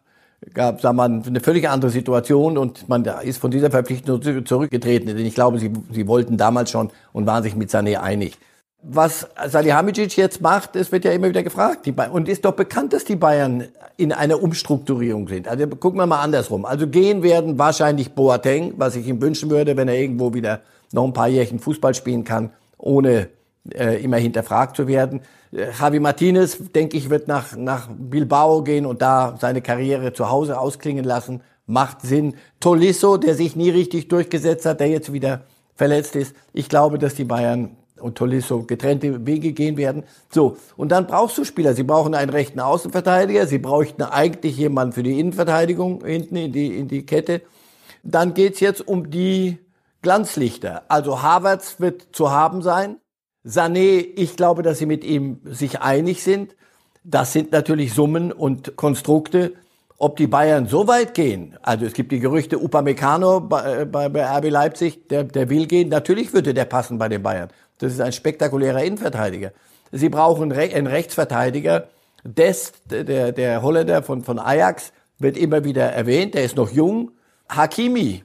gab 0.55 0.79
es 0.79 0.85
eine 0.85 1.41
völlig 1.41 1.69
andere 1.69 1.91
Situation 1.91 2.59
und 2.59 2.89
man 2.89 3.05
ist 3.23 3.39
von 3.39 3.51
dieser 3.51 3.71
Verpflichtung 3.71 4.23
zurückgetreten. 4.45 5.09
Denn 5.09 5.27
ich 5.27 5.35
glaube, 5.35 5.59
sie, 5.59 5.73
sie 5.93 6.07
wollten 6.07 6.37
damals 6.37 6.71
schon 6.71 6.91
und 7.13 7.27
waren 7.27 7.43
sich 7.43 7.57
mit 7.57 7.71
Sané 7.71 7.99
einig. 7.99 8.39
Was 8.81 9.27
Salihamidzic 9.49 10.17
jetzt 10.17 10.41
macht, 10.41 10.77
es 10.77 10.93
wird 10.93 11.05
ja 11.05 11.11
immer 11.11 11.29
wieder 11.29 11.43
gefragt. 11.43 11.89
Und 12.13 12.29
ist 12.29 12.45
doch 12.45 12.53
bekannt, 12.53 12.93
dass 12.93 13.05
die 13.05 13.17
Bayern 13.17 13.65
in 13.97 14.13
einer 14.13 14.41
Umstrukturierung 14.41 15.27
sind. 15.27 15.49
Also 15.49 15.67
gucken 15.67 15.99
wir 15.99 16.07
mal 16.07 16.23
andersrum. 16.23 16.65
Also 16.65 16.87
gehen 16.87 17.25
werden 17.25 17.59
wahrscheinlich 17.59 18.13
Boateng, 18.13 18.75
was 18.77 18.95
ich 18.95 19.09
ihm 19.09 19.21
wünschen 19.21 19.51
würde, 19.51 19.77
wenn 19.77 19.89
er 19.89 19.97
irgendwo 19.97 20.33
wieder 20.33 20.61
noch 20.93 21.05
ein 21.05 21.13
paar 21.13 21.29
Jährchen 21.29 21.59
Fußball 21.59 21.95
spielen 21.95 22.23
kann, 22.23 22.51
ohne 22.79 23.29
äh, 23.75 24.03
immer 24.03 24.17
hinterfragt 24.17 24.77
zu 24.77 24.87
werden. 24.87 25.21
Äh, 25.53 25.67
Javi 25.79 26.01
Martinez, 26.01 26.59
denke 26.75 26.97
ich, 26.97 27.11
wird 27.11 27.29
nach, 27.29 27.57
nach 27.57 27.89
Bilbao 27.91 28.63
gehen 28.63 28.87
und 28.87 29.03
da 29.03 29.37
seine 29.41 29.63
Karriere 29.63 30.13
zu 30.13 30.31
Hause 30.31 30.59
ausklingen 30.59 31.05
lassen. 31.05 31.43
Macht 31.67 32.03
Sinn. 32.03 32.35
Tolisso, 32.61 33.17
der 33.19 33.35
sich 33.35 33.55
nie 33.55 33.71
richtig 33.71 34.09
durchgesetzt 34.09 34.65
hat, 34.67 34.81
der 34.81 34.89
jetzt 34.89 35.13
wieder 35.13 35.43
verletzt 35.75 36.17
ist. 36.17 36.35
Ich 36.53 36.69
glaube, 36.69 36.99
dass 36.99 37.15
die 37.15 37.25
Bayern 37.25 37.77
und 38.01 38.17
Tolisso 38.17 38.63
getrennte 38.63 39.27
Wege 39.27 39.53
gehen 39.53 39.77
werden. 39.77 40.05
So, 40.31 40.57
und 40.77 40.91
dann 40.93 41.07
brauchst 41.07 41.37
du 41.39 41.45
Spieler. 41.45 41.75
Sie 41.75 41.83
brauchen 41.83 42.15
einen 42.15 42.31
rechten 42.31 42.61
Außenverteidiger, 42.61 43.47
sie 43.47 43.59
bräuchten 43.59 44.03
eigentlich 44.03 44.57
jemanden 44.57 44.93
für 44.93 45.03
die 45.03 45.19
Innenverteidigung 45.19 46.05
hinten 46.05 46.37
in 46.37 46.53
die, 46.53 46.79
in 46.79 46.89
die 46.89 47.05
Kette. 47.05 47.43
Dann 48.03 48.35
geht's 48.35 48.61
jetzt 48.61 48.87
um 48.87 49.11
die 49.11 49.59
Glanzlichter. 50.03 50.83
Also 50.89 51.23
Havertz 51.23 51.81
wird 51.81 52.09
zu 52.13 52.31
haben 52.31 52.63
sein. 52.63 52.97
Sané, 53.49 54.07
ich 54.17 54.37
glaube, 54.37 54.63
dass 54.63 54.79
sie 54.79 54.87
mit 54.87 55.05
ihm 55.05 55.41
sich 55.45 55.81
einig 55.81 56.23
sind. 56.23 56.55
Das 57.03 57.33
sind 57.33 57.53
natürlich 57.53 57.95
Summen 57.95 58.31
und 58.31 58.77
Konstrukte. 58.77 59.55
Ob 59.97 60.17
die 60.17 60.27
Bayern 60.27 60.67
so 60.67 60.87
weit 60.87 61.15
gehen, 61.15 61.57
also 61.63 61.85
es 61.85 61.93
gibt 61.93 62.13
die 62.13 62.21
Gerüchte, 62.21 62.59
Upamecano 62.59 63.41
bei, 63.41 63.85
bei, 63.85 64.09
bei 64.09 64.25
RB 64.39 64.51
Leipzig, 64.51 65.09
der, 65.09 65.25
der 65.25 65.49
will 65.49 65.67
gehen. 65.67 65.89
Natürlich 65.89 66.33
würde 66.33 66.55
der 66.55 66.67
passen 66.67 66.99
bei 66.99 67.09
den 67.09 67.23
Bayern. 67.23 67.49
Das 67.79 67.93
ist 67.93 68.01
ein 68.01 68.13
spektakulärer 68.13 68.85
Innenverteidiger. 68.85 69.53
Sie 69.91 70.09
brauchen 70.09 70.53
einen 70.53 70.87
Rechtsverteidiger. 70.87 71.89
Dest, 72.23 72.83
der, 72.91 73.33
der 73.33 73.63
Holländer 73.63 74.03
von, 74.03 74.23
von 74.23 74.39
Ajax, 74.39 74.93
wird 75.19 75.37
immer 75.37 75.65
wieder 75.65 75.85
erwähnt. 75.85 76.35
Der 76.35 76.45
ist 76.45 76.57
noch 76.57 76.71
jung. 76.71 77.13
Hakimi 77.49 78.23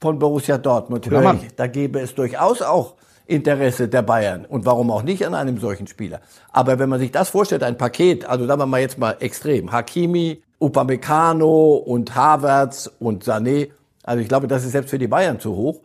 von 0.00 0.18
Borussia 0.18 0.58
Dortmund. 0.58 1.08
Da 1.56 1.66
gäbe 1.68 2.00
es 2.00 2.14
durchaus 2.14 2.60
auch 2.60 2.96
Interesse 3.26 3.88
der 3.88 4.02
Bayern. 4.02 4.44
Und 4.44 4.66
warum 4.66 4.90
auch 4.90 5.02
nicht 5.02 5.26
an 5.26 5.34
einem 5.34 5.58
solchen 5.58 5.86
Spieler? 5.86 6.20
Aber 6.52 6.78
wenn 6.78 6.88
man 6.88 7.00
sich 7.00 7.10
das 7.10 7.30
vorstellt, 7.30 7.62
ein 7.62 7.78
Paket, 7.78 8.24
also 8.26 8.46
sagen 8.46 8.60
wir 8.60 8.66
mal 8.66 8.80
jetzt 8.80 8.98
mal 8.98 9.16
extrem, 9.20 9.72
Hakimi, 9.72 10.42
Upamecano 10.58 11.74
und 11.76 12.14
Havertz 12.14 12.90
und 12.98 13.24
Sané, 13.24 13.70
also 14.02 14.20
ich 14.20 14.28
glaube, 14.28 14.48
das 14.48 14.64
ist 14.64 14.72
selbst 14.72 14.90
für 14.90 14.98
die 14.98 15.08
Bayern 15.08 15.40
zu 15.40 15.56
hoch. 15.56 15.80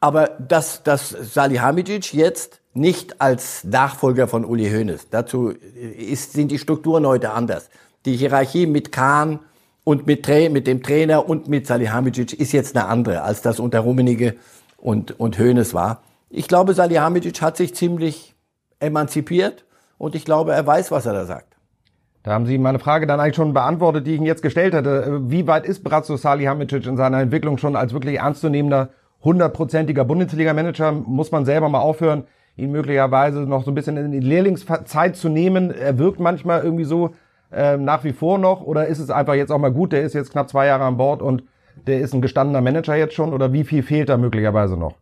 Aber 0.00 0.30
dass, 0.38 0.82
dass 0.82 1.08
Salihamidzic 1.08 2.12
jetzt 2.12 2.60
nicht 2.74 3.20
als 3.20 3.64
Nachfolger 3.64 4.28
von 4.28 4.44
Uli 4.44 4.70
Hoeneß, 4.70 5.08
dazu 5.10 5.48
ist, 5.48 6.32
sind 6.32 6.50
die 6.50 6.58
Strukturen 6.58 7.06
heute 7.06 7.30
anders. 7.30 7.70
Die 8.04 8.16
Hierarchie 8.16 8.66
mit 8.66 8.92
Kahn 8.92 9.40
und 9.84 10.06
mit, 10.06 10.28
mit 10.28 10.66
dem 10.66 10.82
Trainer 10.82 11.26
und 11.26 11.48
mit 11.48 11.66
Salihamidzic 11.66 12.34
ist 12.34 12.52
jetzt 12.52 12.76
eine 12.76 12.86
andere, 12.86 13.22
als 13.22 13.40
das 13.40 13.60
unter 13.60 13.80
Rummenigge 13.80 14.34
und, 14.76 15.18
und 15.18 15.38
Hoeneß 15.38 15.72
war. 15.72 16.02
Ich 16.36 16.48
glaube, 16.48 16.74
Salihamidzic 16.74 17.40
hat 17.40 17.56
sich 17.56 17.76
ziemlich 17.76 18.34
emanzipiert 18.80 19.64
und 19.98 20.16
ich 20.16 20.24
glaube, 20.24 20.52
er 20.52 20.66
weiß, 20.66 20.90
was 20.90 21.06
er 21.06 21.12
da 21.12 21.26
sagt. 21.26 21.56
Da 22.24 22.32
haben 22.32 22.44
Sie 22.44 22.58
meine 22.58 22.80
Frage 22.80 23.06
dann 23.06 23.20
eigentlich 23.20 23.36
schon 23.36 23.54
beantwortet, 23.54 24.04
die 24.04 24.14
ich 24.14 24.16
Ihnen 24.16 24.26
jetzt 24.26 24.42
gestellt 24.42 24.74
hatte. 24.74 25.20
Wie 25.30 25.46
weit 25.46 25.64
ist 25.64 25.84
Brazzo 25.84 26.16
Salihamidzic 26.16 26.86
in 26.86 26.96
seiner 26.96 27.20
Entwicklung 27.20 27.56
schon 27.58 27.76
als 27.76 27.92
wirklich 27.92 28.18
ernstzunehmender, 28.18 28.88
hundertprozentiger 29.22 30.04
Bundesliga-Manager? 30.04 30.90
Muss 30.90 31.30
man 31.30 31.44
selber 31.44 31.68
mal 31.68 31.78
aufhören, 31.78 32.24
ihn 32.56 32.72
möglicherweise 32.72 33.42
noch 33.42 33.62
so 33.62 33.70
ein 33.70 33.76
bisschen 33.76 33.96
in 33.96 34.10
die 34.10 34.18
Lehrlingszeit 34.18 35.14
zu 35.14 35.28
nehmen? 35.28 35.70
Er 35.70 35.98
wirkt 35.98 36.18
manchmal 36.18 36.64
irgendwie 36.64 36.84
so 36.84 37.14
äh, 37.52 37.76
nach 37.76 38.02
wie 38.02 38.12
vor 38.12 38.38
noch 38.38 38.60
oder 38.60 38.88
ist 38.88 38.98
es 38.98 39.08
einfach 39.08 39.34
jetzt 39.34 39.52
auch 39.52 39.58
mal 39.58 39.72
gut? 39.72 39.92
Der 39.92 40.02
ist 40.02 40.14
jetzt 40.14 40.32
knapp 40.32 40.48
zwei 40.48 40.66
Jahre 40.66 40.82
an 40.82 40.96
Bord 40.96 41.22
und 41.22 41.44
der 41.86 42.00
ist 42.00 42.12
ein 42.12 42.22
gestandener 42.22 42.60
Manager 42.60 42.96
jetzt 42.96 43.14
schon 43.14 43.32
oder 43.32 43.52
wie 43.52 43.62
viel 43.62 43.84
fehlt 43.84 44.08
da 44.08 44.16
möglicherweise 44.16 44.76
noch? 44.76 44.96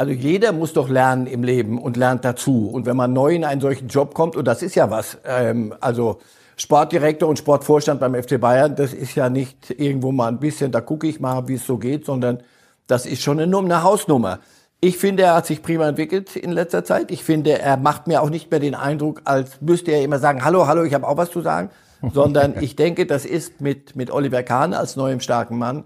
Also 0.00 0.12
jeder 0.12 0.52
muss 0.52 0.72
doch 0.72 0.88
lernen 0.88 1.26
im 1.26 1.42
Leben 1.42 1.76
und 1.76 1.96
lernt 1.96 2.24
dazu. 2.24 2.70
Und 2.70 2.86
wenn 2.86 2.96
man 2.96 3.12
neu 3.12 3.34
in 3.34 3.44
einen 3.44 3.60
solchen 3.60 3.88
Job 3.88 4.14
kommt, 4.14 4.36
und 4.36 4.46
das 4.46 4.62
ist 4.62 4.76
ja 4.76 4.90
was, 4.90 5.18
ähm, 5.24 5.74
also 5.80 6.20
Sportdirektor 6.56 7.28
und 7.28 7.36
Sportvorstand 7.36 7.98
beim 7.98 8.14
FC 8.14 8.40
Bayern, 8.40 8.76
das 8.76 8.92
ist 8.92 9.16
ja 9.16 9.28
nicht 9.28 9.70
irgendwo 9.70 10.12
mal 10.12 10.28
ein 10.28 10.38
bisschen, 10.38 10.70
da 10.70 10.80
gucke 10.80 11.08
ich 11.08 11.18
mal, 11.18 11.48
wie 11.48 11.54
es 11.54 11.66
so 11.66 11.78
geht, 11.78 12.06
sondern 12.06 12.44
das 12.86 13.06
ist 13.06 13.22
schon 13.22 13.40
eine, 13.40 13.58
eine 13.58 13.82
Hausnummer. 13.82 14.38
Ich 14.80 14.98
finde, 14.98 15.24
er 15.24 15.34
hat 15.34 15.46
sich 15.46 15.62
prima 15.62 15.88
entwickelt 15.88 16.36
in 16.36 16.52
letzter 16.52 16.84
Zeit. 16.84 17.10
Ich 17.10 17.24
finde, 17.24 17.58
er 17.58 17.76
macht 17.76 18.06
mir 18.06 18.22
auch 18.22 18.30
nicht 18.30 18.52
mehr 18.52 18.60
den 18.60 18.76
Eindruck, 18.76 19.22
als 19.24 19.60
müsste 19.60 19.90
er 19.90 20.04
immer 20.04 20.20
sagen, 20.20 20.44
hallo, 20.44 20.68
hallo, 20.68 20.84
ich 20.84 20.94
habe 20.94 21.08
auch 21.08 21.16
was 21.16 21.32
zu 21.32 21.40
sagen, 21.40 21.70
sondern 22.12 22.54
ich 22.60 22.76
denke, 22.76 23.04
das 23.04 23.24
ist 23.24 23.60
mit, 23.60 23.96
mit 23.96 24.12
Oliver 24.12 24.44
Kahn 24.44 24.74
als 24.74 24.94
neuem 24.94 25.18
starken 25.18 25.58
Mann 25.58 25.84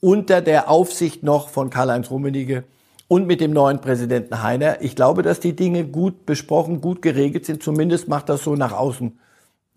unter 0.00 0.42
der 0.42 0.70
Aufsicht 0.70 1.22
noch 1.22 1.48
von 1.48 1.70
Karl-Heinz 1.70 2.10
Rummenigge 2.10 2.64
und 3.08 3.26
mit 3.26 3.40
dem 3.40 3.52
neuen 3.52 3.80
Präsidenten 3.80 4.42
Heiner. 4.42 4.82
Ich 4.82 4.94
glaube, 4.94 5.22
dass 5.22 5.40
die 5.40 5.56
Dinge 5.56 5.84
gut 5.86 6.26
besprochen, 6.26 6.80
gut 6.80 7.02
geregelt 7.02 7.46
sind. 7.46 7.62
Zumindest 7.62 8.08
macht 8.08 8.28
das 8.28 8.44
so 8.44 8.54
nach 8.54 8.72
außen 8.72 9.18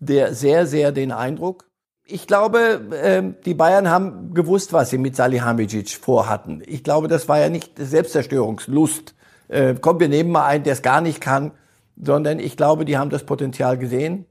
der 0.02 0.34
sehr, 0.34 0.66
sehr 0.66 0.90
den 0.90 1.12
Eindruck. 1.12 1.64
Ich 2.04 2.26
glaube, 2.26 2.80
ähm, 3.00 3.36
die 3.44 3.54
Bayern 3.54 3.88
haben 3.88 4.34
gewusst, 4.34 4.72
was 4.72 4.90
sie 4.90 4.98
mit 4.98 5.14
Salihamidzic 5.14 5.90
vorhatten. 5.90 6.60
Ich 6.66 6.82
glaube, 6.82 7.06
das 7.06 7.28
war 7.28 7.38
ja 7.38 7.48
nicht 7.48 7.78
Selbstzerstörungslust. 7.78 9.14
Äh, 9.46 9.76
komm, 9.80 10.00
wir 10.00 10.08
nehmen 10.08 10.32
mal 10.32 10.44
einen, 10.44 10.64
der 10.64 10.72
es 10.72 10.82
gar 10.82 11.00
nicht 11.00 11.20
kann, 11.20 11.52
sondern 11.96 12.40
ich 12.40 12.56
glaube, 12.56 12.84
die 12.84 12.98
haben 12.98 13.10
das 13.10 13.24
Potenzial 13.24 13.78
gesehen. 13.78 14.26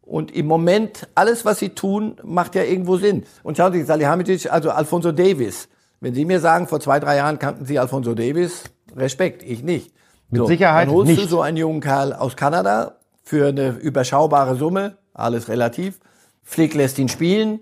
Und 0.00 0.30
im 0.30 0.46
Moment, 0.46 1.08
alles, 1.16 1.44
was 1.44 1.58
sie 1.58 1.70
tun, 1.70 2.16
macht 2.22 2.54
ja 2.54 2.62
irgendwo 2.62 2.96
Sinn. 2.96 3.24
Und 3.42 3.56
schauen 3.56 3.72
Sie, 3.72 3.82
Salihamidzic, 3.82 4.52
also 4.52 4.70
Alfonso 4.70 5.10
Davis, 5.10 5.68
wenn 6.00 6.14
Sie 6.14 6.24
mir 6.24 6.40
sagen, 6.40 6.66
vor 6.66 6.80
zwei, 6.80 6.98
drei 6.98 7.16
Jahren 7.16 7.38
kannten 7.38 7.66
Sie 7.66 7.78
Alfonso 7.78 8.14
Davis, 8.14 8.64
Respekt, 8.96 9.42
ich 9.42 9.62
nicht. 9.62 9.94
Mit 10.30 10.40
so, 10.40 10.46
Sicherheit 10.46 10.88
dann 10.88 10.94
holst 10.94 11.10
nicht. 11.10 11.22
du 11.22 11.26
so 11.28 11.40
einen 11.42 11.56
jungen 11.56 11.80
Kerl 11.80 12.12
aus 12.12 12.36
Kanada 12.36 12.96
für 13.22 13.48
eine 13.48 13.70
überschaubare 13.70 14.56
Summe, 14.56 14.96
alles 15.12 15.48
relativ. 15.48 16.00
Flick 16.42 16.74
lässt 16.74 16.98
ihn 16.98 17.08
spielen 17.08 17.60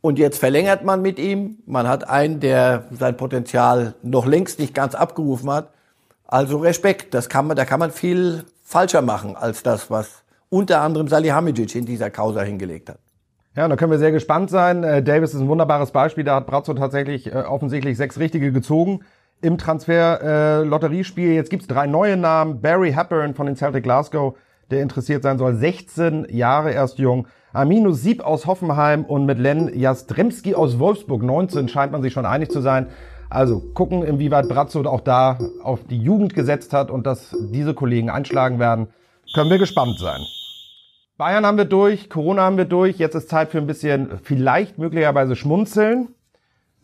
und 0.00 0.18
jetzt 0.18 0.38
verlängert 0.38 0.84
man 0.84 1.02
mit 1.02 1.18
ihm. 1.18 1.58
Man 1.66 1.88
hat 1.88 2.08
einen, 2.08 2.40
der 2.40 2.84
sein 2.92 3.16
Potenzial 3.16 3.94
noch 4.02 4.26
längst 4.26 4.58
nicht 4.58 4.74
ganz 4.74 4.94
abgerufen 4.94 5.50
hat. 5.50 5.70
Also 6.26 6.58
Respekt, 6.58 7.14
das 7.14 7.28
kann 7.28 7.46
man, 7.46 7.56
da 7.56 7.64
kann 7.64 7.80
man 7.80 7.90
viel 7.90 8.44
falscher 8.62 9.02
machen 9.02 9.36
als 9.36 9.62
das, 9.62 9.90
was 9.90 10.22
unter 10.48 10.80
anderem 10.80 11.08
Salihamidzic 11.08 11.74
in 11.74 11.86
dieser 11.86 12.10
Causa 12.10 12.42
hingelegt 12.42 12.90
hat. 12.90 12.98
Ja, 13.54 13.68
da 13.68 13.76
können 13.76 13.90
wir 13.90 13.98
sehr 13.98 14.12
gespannt 14.12 14.48
sein. 14.48 14.82
Äh, 14.82 15.02
Davis 15.02 15.34
ist 15.34 15.40
ein 15.40 15.48
wunderbares 15.48 15.90
Beispiel. 15.90 16.24
Da 16.24 16.36
hat 16.36 16.46
Brazzo 16.46 16.72
tatsächlich 16.72 17.26
äh, 17.26 17.36
offensichtlich 17.36 17.98
sechs 17.98 18.18
richtige 18.18 18.50
gezogen 18.50 19.00
im 19.42 19.58
Transfer-Lotteriespiel. 19.58 21.30
Äh, 21.30 21.34
Jetzt 21.34 21.50
gibt's 21.50 21.66
drei 21.66 21.86
neue 21.86 22.16
Namen. 22.16 22.62
Barry 22.62 22.92
Hepburn 22.92 23.34
von 23.34 23.46
den 23.46 23.56
Celtic 23.56 23.82
Glasgow, 23.82 24.36
der 24.70 24.80
interessiert 24.80 25.22
sein 25.22 25.36
soll. 25.36 25.54
16 25.56 26.28
Jahre 26.30 26.72
erst 26.72 26.98
jung. 26.98 27.26
Amino 27.52 27.92
Sieb 27.92 28.24
aus 28.24 28.46
Hoffenheim 28.46 29.04
und 29.04 29.26
mit 29.26 29.38
Len 29.38 29.78
Jastremski 29.78 30.54
aus 30.54 30.78
Wolfsburg. 30.78 31.22
19 31.22 31.68
scheint 31.68 31.92
man 31.92 32.00
sich 32.00 32.14
schon 32.14 32.24
einig 32.24 32.50
zu 32.50 32.62
sein. 32.62 32.86
Also 33.28 33.60
gucken, 33.74 34.02
inwieweit 34.02 34.48
Brazzo 34.48 34.82
auch 34.86 35.00
da 35.00 35.38
auf 35.62 35.84
die 35.84 35.98
Jugend 35.98 36.34
gesetzt 36.34 36.72
hat 36.72 36.90
und 36.90 37.06
dass 37.06 37.36
diese 37.50 37.74
Kollegen 37.74 38.08
einschlagen 38.08 38.58
werden. 38.58 38.88
Können 39.34 39.50
wir 39.50 39.58
gespannt 39.58 39.98
sein. 39.98 40.22
Bayern 41.18 41.44
haben 41.44 41.58
wir 41.58 41.66
durch, 41.66 42.08
Corona 42.08 42.42
haben 42.42 42.56
wir 42.56 42.64
durch. 42.64 42.98
Jetzt 42.98 43.14
ist 43.14 43.28
Zeit 43.28 43.50
für 43.50 43.58
ein 43.58 43.66
bisschen 43.66 44.18
vielleicht 44.22 44.78
möglicherweise 44.78 45.36
schmunzeln. 45.36 46.08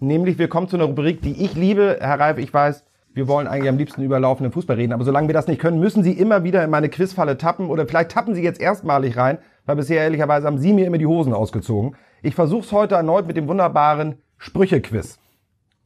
Nämlich 0.00 0.38
wir 0.38 0.48
kommen 0.48 0.68
zu 0.68 0.76
einer 0.76 0.84
Rubrik, 0.84 1.22
die 1.22 1.42
ich 1.44 1.54
liebe. 1.54 1.96
Herr 2.00 2.20
Reif, 2.20 2.38
ich 2.38 2.52
weiß, 2.52 2.84
wir 3.14 3.26
wollen 3.26 3.46
eigentlich 3.46 3.70
am 3.70 3.78
liebsten 3.78 4.02
über 4.02 4.20
laufenden 4.20 4.52
Fußball 4.52 4.76
reden. 4.76 4.92
Aber 4.92 5.04
solange 5.04 5.28
wir 5.28 5.34
das 5.34 5.48
nicht 5.48 5.60
können, 5.60 5.80
müssen 5.80 6.04
Sie 6.04 6.12
immer 6.12 6.44
wieder 6.44 6.62
in 6.62 6.70
meine 6.70 6.88
Quizfalle 6.88 7.38
tappen. 7.38 7.70
Oder 7.70 7.86
vielleicht 7.86 8.12
tappen 8.12 8.34
Sie 8.34 8.42
jetzt 8.42 8.60
erstmalig 8.60 9.16
rein, 9.16 9.38
weil 9.66 9.76
bisher 9.76 10.02
ehrlicherweise 10.02 10.46
haben 10.46 10.58
Sie 10.58 10.72
mir 10.72 10.86
immer 10.86 10.98
die 10.98 11.06
Hosen 11.06 11.32
ausgezogen. 11.32 11.96
Ich 12.22 12.34
versuche 12.34 12.64
es 12.64 12.72
heute 12.72 12.96
erneut 12.96 13.26
mit 13.26 13.36
dem 13.36 13.48
wunderbaren 13.48 14.18
Sprüche-Quiz. 14.36 15.18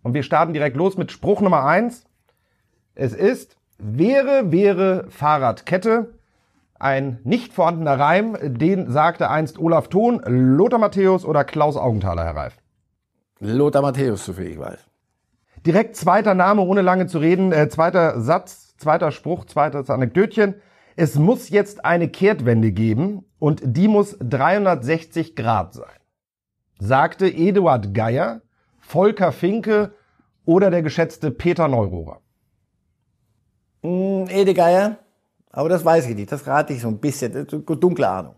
Und 0.03 0.15
wir 0.15 0.25
starten 0.25 0.53
direkt 0.53 0.77
los 0.77 0.99
mit 0.99 1.13
Spruch 1.13 1.41
Nummer 1.41 1.65
eins. 1.65 2.05
Es 2.95 3.15
ist 3.15 3.57
wäre, 3.79 4.51
wäre 4.51 5.07
Fahrradkette. 5.09 6.13
Ein 6.83 7.21
nicht 7.23 7.53
vorhandener 7.53 7.97
Reim, 7.97 8.37
den 8.43 8.91
sagte 8.91 9.31
einst 9.31 9.57
Olaf 9.57 9.87
Thon, 9.87 10.21
Lothar 10.27 10.81
Matthäus 10.81 11.25
oder 11.25 11.45
Klaus 11.45 11.77
Augenthaler, 11.77 12.25
Herr 12.25 12.35
Reif. 12.35 12.57
Lothar 13.39 13.83
Matthäus, 13.83 14.25
soviel 14.25 14.49
ich 14.49 14.59
weiß. 14.59 14.81
Direkt 15.65 15.95
zweiter 15.95 16.35
Name, 16.35 16.63
ohne 16.63 16.83
lange 16.83 17.07
zu 17.07 17.19
reden. 17.19 17.53
Äh, 17.53 17.69
zweiter 17.69 18.21
Satz, 18.21 18.77
zweiter 18.79 19.13
Spruch, 19.13 19.45
zweites 19.45 19.91
Anekdötchen. 19.91 20.57
Es 20.97 21.15
muss 21.15 21.51
jetzt 21.51 21.85
eine 21.85 22.09
Kehrtwende 22.09 22.73
geben 22.73 23.27
und 23.39 23.63
die 23.65 23.87
muss 23.87 24.17
360 24.19 25.37
Grad 25.37 25.75
sein. 25.75 26.01
Sagte 26.81 27.29
Eduard 27.29 27.95
Geier, 27.95 28.43
Volker 28.81 29.31
Finke 29.31 29.95
oder 30.45 30.73
der 30.73 30.83
geschätzte 30.83 31.31
Peter 31.31 31.69
Neurohrer. 31.69 32.23
Mm, 33.83 34.25
Ede 34.29 34.53
Geier, 34.53 34.99
aber 35.53 35.69
das 35.69 35.85
weiß 35.85 36.09
ich 36.09 36.17
nicht. 36.17 36.33
Das 36.33 36.47
rate 36.47 36.73
ich 36.73 36.81
so 36.81 36.89
ein 36.89 36.99
bisschen. 36.99 37.33
Das 37.33 37.45
ist 37.45 37.53
eine 37.53 37.77
dunkle 37.77 38.09
Ahnung. 38.09 38.35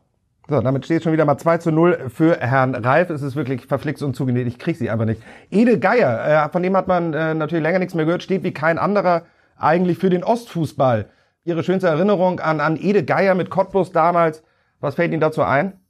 So, 0.48 0.60
damit 0.60 0.84
steht 0.84 1.02
schon 1.02 1.12
wieder 1.12 1.24
mal 1.24 1.38
2 1.38 1.58
zu 1.58 1.70
0 1.70 2.10
für 2.14 2.36
Herrn 2.38 2.74
Reif. 2.74 3.08
Es 3.08 3.22
ist 3.22 3.34
wirklich 3.34 3.66
verflixt 3.66 4.02
und 4.02 4.14
zugenäht. 4.14 4.46
Ich 4.46 4.58
krieg 4.58 4.76
sie 4.76 4.90
einfach 4.90 5.06
nicht. 5.06 5.22
Ede 5.50 5.78
Geier, 5.78 6.46
äh, 6.46 6.48
von 6.50 6.62
dem 6.62 6.76
hat 6.76 6.86
man 6.86 7.14
äh, 7.14 7.32
natürlich 7.32 7.62
länger 7.62 7.78
nichts 7.78 7.94
mehr 7.94 8.04
gehört, 8.04 8.22
steht 8.22 8.42
wie 8.42 8.52
kein 8.52 8.76
anderer 8.76 9.22
eigentlich 9.56 9.96
für 9.98 10.10
den 10.10 10.22
Ostfußball. 10.22 11.08
Ihre 11.44 11.62
schönste 11.62 11.88
Erinnerung 11.88 12.40
an, 12.40 12.60
an 12.60 12.76
Ede 12.76 13.04
Geier 13.04 13.34
mit 13.34 13.48
Cottbus 13.48 13.92
damals. 13.92 14.42
Was 14.80 14.96
fällt 14.96 15.12
Ihnen 15.12 15.20
dazu 15.20 15.42
ein? 15.42 15.80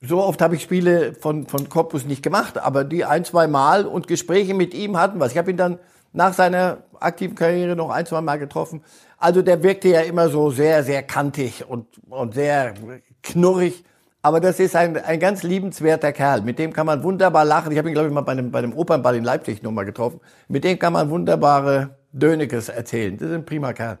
So 0.00 0.22
oft 0.22 0.42
habe 0.42 0.54
ich 0.54 0.62
Spiele 0.62 1.14
von, 1.14 1.46
von 1.46 1.68
Cottbus 1.68 2.04
nicht 2.04 2.22
gemacht, 2.22 2.58
aber 2.58 2.84
die 2.84 3.04
ein, 3.04 3.24
zwei 3.24 3.46
Mal 3.46 3.86
und 3.86 4.06
Gespräche 4.06 4.54
mit 4.54 4.74
ihm 4.74 4.96
hatten 4.96 5.18
was. 5.18 5.32
Ich 5.32 5.38
habe 5.38 5.50
ihn 5.50 5.56
dann 5.56 5.78
nach 6.12 6.32
seiner 6.34 6.78
aktiven 7.00 7.34
Karriere 7.34 7.76
noch 7.76 7.90
ein, 7.90 8.06
zwei 8.06 8.20
Mal 8.20 8.38
getroffen. 8.38 8.82
Also 9.22 9.40
der 9.40 9.62
wirkte 9.62 9.86
ja 9.86 10.00
immer 10.00 10.28
so 10.28 10.50
sehr, 10.50 10.82
sehr 10.82 11.04
kantig 11.04 11.64
und, 11.68 11.86
und 12.10 12.34
sehr 12.34 12.74
knurrig. 13.22 13.84
Aber 14.20 14.40
das 14.40 14.58
ist 14.58 14.74
ein, 14.74 14.96
ein 14.96 15.20
ganz 15.20 15.44
liebenswerter 15.44 16.10
Kerl. 16.10 16.42
Mit 16.42 16.58
dem 16.58 16.72
kann 16.72 16.86
man 16.86 17.04
wunderbar 17.04 17.44
lachen. 17.44 17.70
Ich 17.70 17.78
habe 17.78 17.88
ihn, 17.88 17.94
glaube 17.94 18.08
ich, 18.08 18.14
mal 18.14 18.22
bei 18.22 18.32
einem, 18.32 18.50
bei 18.50 18.58
einem 18.58 18.72
Opernball 18.72 19.14
in 19.14 19.22
Leipzig 19.22 19.62
nochmal 19.62 19.84
getroffen. 19.84 20.18
Mit 20.48 20.64
dem 20.64 20.76
kann 20.76 20.92
man 20.92 21.08
wunderbare 21.08 21.98
Dönekes 22.10 22.68
erzählen. 22.68 23.16
Das 23.16 23.28
ist 23.28 23.34
ein 23.36 23.44
prima 23.44 23.72
Kerl. 23.72 23.98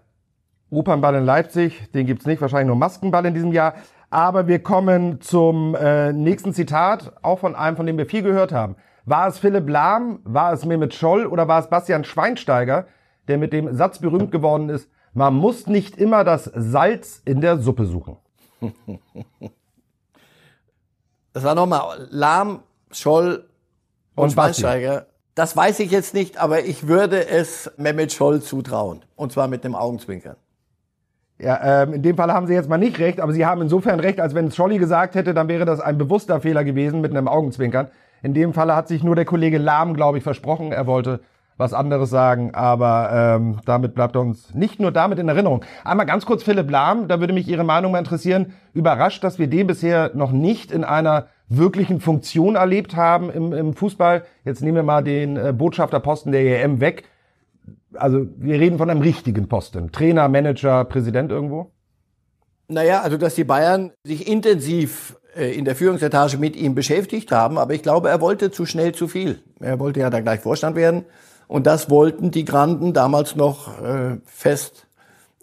Opernball 0.70 1.14
in 1.14 1.24
Leipzig, 1.24 1.92
den 1.92 2.04
gibt's 2.04 2.26
nicht, 2.26 2.42
wahrscheinlich 2.42 2.66
nur 2.66 2.76
Maskenball 2.76 3.24
in 3.24 3.34
diesem 3.34 3.52
Jahr. 3.52 3.74
Aber 4.10 4.48
wir 4.48 4.60
kommen 4.60 5.20
zum 5.20 5.76
äh, 5.76 6.12
nächsten 6.12 6.52
Zitat, 6.52 7.12
auch 7.22 7.38
von 7.38 7.54
einem, 7.54 7.76
von 7.76 7.86
dem 7.86 7.96
wir 7.96 8.06
viel 8.06 8.22
gehört 8.22 8.50
haben. 8.50 8.74
War 9.04 9.28
es 9.28 9.38
Philipp 9.38 9.68
Lahm, 9.68 10.18
war 10.24 10.52
es 10.52 10.64
Mehmet 10.64 10.94
Scholl 10.94 11.26
oder 11.26 11.46
war 11.46 11.60
es 11.60 11.70
Bastian 11.70 12.02
Schweinsteiger, 12.02 12.86
der 13.28 13.38
mit 13.38 13.52
dem 13.52 13.72
Satz 13.72 14.00
berühmt 14.00 14.32
geworden 14.32 14.68
ist, 14.68 14.90
man 15.12 15.34
muss 15.34 15.66
nicht 15.66 15.96
immer 15.96 16.24
das 16.24 16.50
Salz 16.54 17.22
in 17.24 17.40
der 17.40 17.58
Suppe 17.58 17.86
suchen. 17.86 18.16
Das 21.34 21.44
war 21.44 21.54
nochmal 21.54 22.08
Lahm, 22.10 22.60
Scholl 22.90 23.48
und, 24.14 24.24
und 24.24 24.32
Schweinsteiger. 24.32 25.06
Das 25.34 25.56
weiß 25.56 25.80
ich 25.80 25.90
jetzt 25.90 26.12
nicht, 26.12 26.36
aber 26.36 26.64
ich 26.64 26.88
würde 26.88 27.26
es 27.26 27.72
Mehmet 27.78 28.12
Scholl 28.12 28.42
zutrauen. 28.42 29.02
Und 29.16 29.32
zwar 29.32 29.48
mit 29.48 29.64
dem 29.64 29.74
Augenzwinkern. 29.74 30.36
Ja, 31.38 31.82
ähm, 31.82 31.94
in 31.94 32.02
dem 32.02 32.16
Fall 32.16 32.30
haben 32.30 32.46
Sie 32.46 32.52
jetzt 32.52 32.68
mal 32.68 32.76
nicht 32.76 32.98
recht, 32.98 33.18
aber 33.18 33.32
Sie 33.32 33.46
haben 33.46 33.62
insofern 33.62 33.98
recht, 33.98 34.20
als 34.20 34.34
wenn 34.34 34.48
es 34.48 34.56
Scholli 34.56 34.78
gesagt 34.78 35.14
hätte, 35.14 35.32
dann 35.32 35.48
wäre 35.48 35.64
das 35.64 35.80
ein 35.80 35.96
bewusster 35.96 36.40
Fehler 36.40 36.64
gewesen 36.64 37.00
mit 37.00 37.10
einem 37.12 37.28
Augenzwinkern. 37.28 37.88
In 38.22 38.34
dem 38.34 38.52
Falle 38.52 38.76
hat 38.76 38.86
sich 38.86 39.02
nur 39.02 39.16
der 39.16 39.24
Kollege 39.24 39.58
Lahm, 39.58 39.94
glaube 39.94 40.18
ich, 40.18 40.24
versprochen. 40.24 40.70
Er 40.70 40.86
wollte 40.86 41.20
was 41.62 41.72
anderes 41.72 42.10
sagen, 42.10 42.54
aber 42.54 43.36
ähm, 43.36 43.60
damit 43.64 43.94
bleibt 43.94 44.16
uns 44.16 44.52
nicht 44.54 44.80
nur 44.80 44.90
damit 44.90 45.18
in 45.18 45.28
Erinnerung. 45.28 45.64
Einmal 45.84 46.06
ganz 46.06 46.26
kurz 46.26 46.42
Philipp 46.42 46.70
Lahm, 46.70 47.08
da 47.08 47.20
würde 47.20 47.32
mich 47.32 47.48
Ihre 47.48 47.64
Meinung 47.64 47.92
mal 47.92 47.98
interessieren. 47.98 48.54
Überrascht, 48.74 49.22
dass 49.22 49.38
wir 49.38 49.46
den 49.46 49.68
bisher 49.68 50.10
noch 50.14 50.32
nicht 50.32 50.72
in 50.72 50.84
einer 50.84 51.28
wirklichen 51.48 52.00
Funktion 52.00 52.56
erlebt 52.56 52.96
haben 52.96 53.30
im, 53.30 53.52
im 53.52 53.74
Fußball. 53.74 54.24
Jetzt 54.44 54.62
nehmen 54.62 54.76
wir 54.76 54.82
mal 54.82 55.04
den 55.04 55.36
äh, 55.36 55.52
Botschafterposten 55.56 56.32
der 56.32 56.64
EM 56.64 56.80
weg. 56.80 57.04
Also 57.94 58.26
wir 58.36 58.58
reden 58.58 58.78
von 58.78 58.90
einem 58.90 59.02
richtigen 59.02 59.48
Posten. 59.48 59.92
Trainer, 59.92 60.28
Manager, 60.28 60.84
Präsident 60.84 61.30
irgendwo? 61.30 61.70
Naja, 62.68 63.02
also 63.02 63.18
dass 63.18 63.34
die 63.34 63.44
Bayern 63.44 63.92
sich 64.04 64.26
intensiv 64.26 65.16
äh, 65.36 65.52
in 65.56 65.64
der 65.64 65.76
Führungsetage 65.76 66.38
mit 66.38 66.56
ihm 66.56 66.74
beschäftigt 66.74 67.30
haben, 67.30 67.58
aber 67.58 67.74
ich 67.74 67.82
glaube, 67.82 68.08
er 68.08 68.20
wollte 68.20 68.50
zu 68.50 68.66
schnell 68.66 68.92
zu 68.92 69.08
viel. 69.08 69.42
Er 69.60 69.78
wollte 69.78 70.00
ja 70.00 70.10
da 70.10 70.20
gleich 70.20 70.40
Vorstand 70.40 70.74
werden 70.74 71.04
und 71.48 71.66
das 71.66 71.90
wollten 71.90 72.30
die 72.30 72.44
Granden 72.44 72.92
damals 72.92 73.36
noch 73.36 73.80
äh, 73.82 74.18
fest 74.24 74.86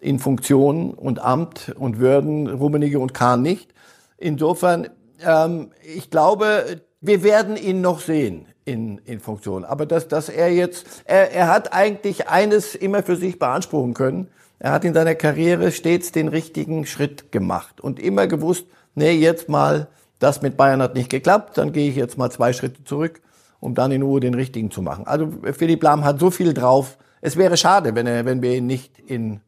in 0.02 0.20
Funktion 0.20 0.94
und 0.94 1.20
Amt 1.20 1.74
und 1.78 2.00
Würden, 2.00 2.48
Rummenigge 2.48 3.00
und 3.00 3.14
Kahn 3.14 3.42
nicht. 3.42 3.74
Insofern, 4.18 4.90
ähm, 5.26 5.72
ich 5.84 6.10
glaube, 6.10 6.82
wir 7.02 7.24
werden 7.24 7.58
ihn 7.58 7.82
noch 7.82 8.00
sehen 8.00 8.46
in, 8.66 9.00
in 9.06 9.20
Funktion. 9.20 9.66
Aber 9.66 9.86
dass, 9.86 10.08
dass 10.08 10.30
er 10.30 10.52
jetzt, 10.52 10.86
er, 11.06 11.32
er 11.32 11.48
hat 11.48 11.74
eigentlich 11.74 12.28
eines 12.28 12.76
immer 12.76 13.04
für 13.04 13.16
sich 13.16 13.40
beanspruchen 13.40 13.94
können. 13.94 14.28
Er 14.60 14.72
hat 14.72 14.84
in 14.84 14.94
seiner 14.94 15.16
Karriere 15.16 15.72
stets 15.72 16.12
den 16.12 16.28
richtigen 16.28 16.86
Schritt 16.86 17.32
gemacht 17.32 17.80
und 17.82 18.00
immer 18.00 18.28
gewusst, 18.28 18.66
nee, 18.96 19.12
jetzt 19.12 19.48
mal, 19.48 19.88
das 20.20 20.42
mit 20.42 20.58
Bayern 20.58 20.82
hat 20.82 20.96
nicht 20.96 21.10
geklappt, 21.10 21.58
dann 21.58 21.72
gehe 21.72 21.90
ich 21.90 21.96
jetzt 21.96 22.18
mal 22.18 22.30
zwei 22.30 22.52
Schritte 22.52 22.84
zurück 22.84 23.22
um 23.60 23.76
dann 23.76 23.92
in 23.92 24.02
Ruhe 24.02 24.20
den 24.20 24.34
richtigen 24.34 24.72
zu 24.72 24.82
machen. 24.82 25.06
Also 25.08 25.30
Philipp 25.54 25.84
Lahm 25.84 26.04
hat 26.04 26.20
so 26.20 26.32
viel 26.32 26.54
drauf. 26.54 26.98
Es 27.22 27.38
wäre 27.38 27.58
schade, 27.58 27.96
wenn, 27.96 28.08
er, 28.08 28.26
wenn 28.26 28.42
wir 28.42 28.56
ihn 28.56 28.68
nicht 28.68 29.00
in 29.00 29.42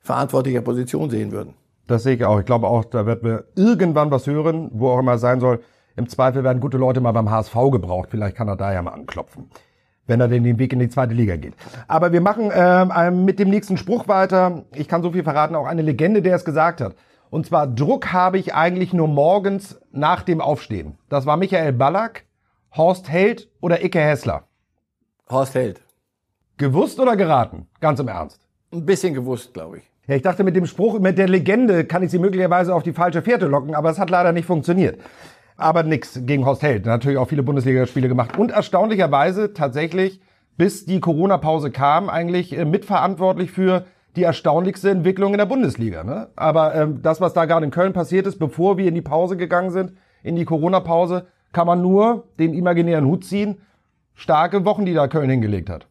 verantwortlicher 0.00 0.62
Position 0.62 1.10
sehen 1.10 1.32
würden. 1.32 1.54
Das 1.86 2.02
sehe 2.02 2.14
ich 2.14 2.24
auch. 2.24 2.38
Ich 2.38 2.46
glaube 2.46 2.68
auch, 2.68 2.84
da 2.84 3.06
wird 3.06 3.24
wir 3.24 3.44
irgendwann 3.56 4.10
was 4.10 4.26
hören, 4.26 4.70
wo 4.72 4.90
auch 4.90 4.98
immer 4.98 5.18
sein 5.18 5.40
soll. 5.40 5.60
Im 5.96 6.08
Zweifel 6.08 6.44
werden 6.44 6.60
gute 6.60 6.76
Leute 6.76 7.00
mal 7.00 7.12
beim 7.12 7.30
HSV 7.30 7.54
gebraucht. 7.72 8.08
Vielleicht 8.10 8.36
kann 8.36 8.46
er 8.46 8.56
da 8.56 8.72
ja 8.72 8.82
mal 8.82 8.92
anklopfen, 8.92 9.50
wenn 10.06 10.20
er 10.20 10.28
denn 10.28 10.44
den 10.44 10.58
Weg 10.58 10.72
in 10.72 10.78
die 10.78 10.88
zweite 10.88 11.14
Liga 11.14 11.36
geht. 11.36 11.54
Aber 11.88 12.12
wir 12.12 12.20
machen 12.20 12.52
ähm, 12.54 13.24
mit 13.24 13.38
dem 13.38 13.50
nächsten 13.50 13.76
Spruch 13.76 14.06
weiter. 14.06 14.64
Ich 14.74 14.86
kann 14.86 15.02
so 15.02 15.12
viel 15.12 15.24
verraten, 15.24 15.56
auch 15.56 15.66
eine 15.66 15.82
Legende, 15.82 16.22
der 16.22 16.36
es 16.36 16.44
gesagt 16.44 16.80
hat. 16.80 16.94
Und 17.30 17.46
zwar, 17.46 17.66
Druck 17.66 18.12
habe 18.12 18.38
ich 18.38 18.54
eigentlich 18.54 18.92
nur 18.92 19.08
morgens 19.08 19.80
nach 19.90 20.22
dem 20.22 20.40
Aufstehen. 20.40 20.96
Das 21.08 21.26
war 21.26 21.36
Michael 21.36 21.72
Ballack 21.72 22.24
Horst 22.78 23.08
Held 23.08 23.48
oder 23.60 23.84
Icke 23.84 23.98
Hessler? 23.98 24.44
Horst 25.28 25.56
Held. 25.56 25.80
Gewusst 26.58 27.00
oder 27.00 27.16
geraten? 27.16 27.66
Ganz 27.80 27.98
im 27.98 28.06
Ernst. 28.06 28.40
Ein 28.72 28.86
bisschen 28.86 29.14
gewusst, 29.14 29.52
glaube 29.52 29.78
ich. 29.78 29.90
Ja, 30.06 30.14
ich 30.14 30.22
dachte, 30.22 30.44
mit 30.44 30.54
dem 30.54 30.64
Spruch, 30.64 31.00
mit 31.00 31.18
der 31.18 31.26
Legende 31.26 31.84
kann 31.84 32.04
ich 32.04 32.12
sie 32.12 32.20
möglicherweise 32.20 32.72
auf 32.72 32.84
die 32.84 32.92
falsche 32.92 33.20
Fährte 33.20 33.46
locken, 33.46 33.74
aber 33.74 33.90
es 33.90 33.98
hat 33.98 34.10
leider 34.10 34.30
nicht 34.30 34.46
funktioniert. 34.46 35.00
Aber 35.56 35.82
nix 35.82 36.20
gegen 36.22 36.46
Horst 36.46 36.62
Held. 36.62 36.86
Natürlich 36.86 37.18
auch 37.18 37.28
viele 37.28 37.42
Bundesligaspiele 37.42 38.06
gemacht. 38.06 38.38
Und 38.38 38.52
erstaunlicherweise 38.52 39.54
tatsächlich, 39.54 40.20
bis 40.56 40.86
die 40.86 41.00
Corona-Pause 41.00 41.72
kam, 41.72 42.08
eigentlich 42.08 42.56
äh, 42.56 42.64
mitverantwortlich 42.64 43.50
für 43.50 43.86
die 44.14 44.22
erstaunlichste 44.22 44.90
Entwicklung 44.90 45.34
in 45.34 45.38
der 45.38 45.46
Bundesliga. 45.46 46.04
Ne? 46.04 46.28
Aber 46.36 46.76
ähm, 46.76 47.02
das, 47.02 47.20
was 47.20 47.32
da 47.32 47.44
gerade 47.46 47.64
in 47.64 47.72
Köln 47.72 47.92
passiert 47.92 48.28
ist, 48.28 48.38
bevor 48.38 48.78
wir 48.78 48.86
in 48.86 48.94
die 48.94 49.02
Pause 49.02 49.36
gegangen 49.36 49.70
sind, 49.70 49.94
in 50.22 50.36
die 50.36 50.44
Corona-Pause, 50.44 51.26
kann 51.52 51.66
man 51.66 51.82
nur 51.82 52.28
den 52.38 52.54
imaginären 52.54 53.06
Hut 53.06 53.24
ziehen. 53.24 53.60
Starke 54.14 54.64
Wochen, 54.64 54.84
die 54.84 54.94
da 54.94 55.08
Köln 55.08 55.30
hingelegt 55.30 55.70
hat. 55.70 55.86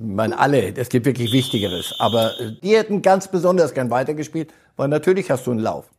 Man 0.00 0.32
alle, 0.32 0.76
es 0.76 0.90
gibt 0.90 1.06
wirklich 1.06 1.32
Wichtigeres. 1.32 1.96
Aber 1.98 2.30
äh, 2.38 2.52
die 2.62 2.76
hätten 2.76 3.02
ganz 3.02 3.28
besonders 3.28 3.74
gern 3.74 3.90
weitergespielt, 3.90 4.54
weil 4.76 4.86
natürlich 4.86 5.28
hast 5.28 5.46
du 5.46 5.50
einen 5.50 5.58
Lauf. 5.58 5.90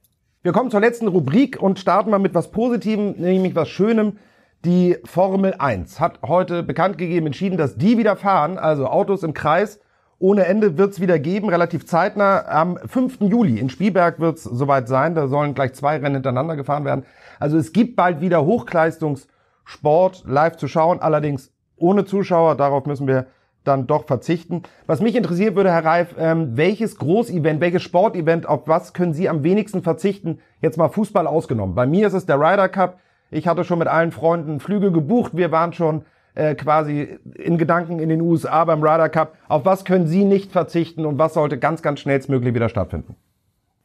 Wir 0.42 0.54
kommen 0.54 0.72
zur 0.72 0.80
letzten 0.80 1.10
Rubrik 1.10 1.62
und 1.62 1.80
starten 1.80 2.12
mal 2.12 2.18
mit 2.18 2.34
was 2.34 2.50
Positivem, 2.50 3.16
nämlich 3.18 3.56
was 3.56 3.68
Schönem. 3.68 4.18
Die 4.64 4.98
Formel 5.04 5.54
1 5.60 6.00
hat 6.00 6.22
heute 6.22 6.64
bekannt 6.64 6.98
gegeben, 6.98 7.26
entschieden, 7.26 7.58
dass 7.58 7.76
die 7.76 7.98
wieder 7.98 8.16
fahren, 8.16 8.58
also 8.58 8.88
Autos 8.88 9.24
im 9.24 9.34
Kreis 9.34 9.82
ohne 10.20 10.46
Ende 10.46 10.78
wird 10.78 10.92
es 10.92 11.00
wieder 11.00 11.18
geben, 11.18 11.50
relativ 11.50 11.86
zeitnah. 11.86 12.46
Am 12.46 12.78
5. 12.78 13.22
Juli 13.22 13.58
in 13.58 13.70
Spielberg 13.70 14.20
wird 14.20 14.38
es 14.38 14.44
soweit 14.44 14.90
sein. 14.90 15.16
Da 15.16 15.28
sollen 15.28 15.54
gleich 15.54 15.74
zwei 15.74 15.96
Rennen 15.96 16.16
hintereinander 16.16 16.58
gefahren 16.58 16.84
werden. 16.84 17.06
Also 17.40 17.58
es 17.58 17.72
gibt 17.72 17.96
bald 17.96 18.20
wieder 18.20 18.46
Hochleistungssport 18.46 20.26
live 20.28 20.58
zu 20.58 20.68
schauen, 20.68 21.02
allerdings 21.02 21.54
ohne 21.78 22.04
Zuschauer. 22.04 22.56
Darauf 22.56 22.86
müssen 22.86 23.08
wir 23.08 23.28
dann 23.64 23.88
doch 23.88 24.08
verzichten. 24.08 24.64
Was 24.88 25.00
mich 25.00 25.16
interessiert 25.16 25.56
würde, 25.56 25.72
Herr 25.72 25.86
Reif, 25.86 26.16
ähm, 26.18 26.58
welches 26.58 26.98
Großevent, 26.98 27.62
welches 27.62 27.84
Sportevent, 27.84 28.48
auf 28.48 28.68
was 28.68 28.94
können 28.94 29.14
Sie 29.14 29.30
am 29.30 29.44
wenigsten 29.44 29.84
verzichten? 29.84 30.40
Jetzt 30.62 30.78
mal 30.78 30.90
Fußball 30.90 31.28
ausgenommen. 31.28 31.76
Bei 31.76 31.86
mir 31.86 32.08
ist 32.08 32.14
es 32.14 32.26
der 32.26 32.40
Ryder 32.40 32.68
Cup. 32.68 33.00
Ich 33.32 33.48
hatte 33.48 33.64
schon 33.64 33.80
mit 33.80 33.88
allen 33.88 34.12
Freunden 34.12 34.60
Flüge 34.60 34.92
gebucht. 34.92 35.32
Wir 35.36 35.52
waren 35.52 35.72
schon 35.72 36.04
äh, 36.36 36.56
quasi 36.56 37.20
in 37.36 37.58
Gedanken 37.58 38.00
in 38.00 38.10
den 38.10 38.22
USA 38.22 38.64
beim 38.66 38.82
Ryder 38.84 39.10
Cup. 39.10 39.38
Auf 39.48 39.66
was 39.66 39.86
können 39.86 40.08
Sie 40.08 40.26
nicht 40.26 40.52
verzichten 40.52 41.06
und 41.06 41.18
was 41.18 41.34
sollte 41.34 41.58
ganz, 41.58 41.82
ganz 41.82 42.00
schnellstmöglich 42.00 42.54
wieder 42.54 42.70
stattfinden? 42.70 43.16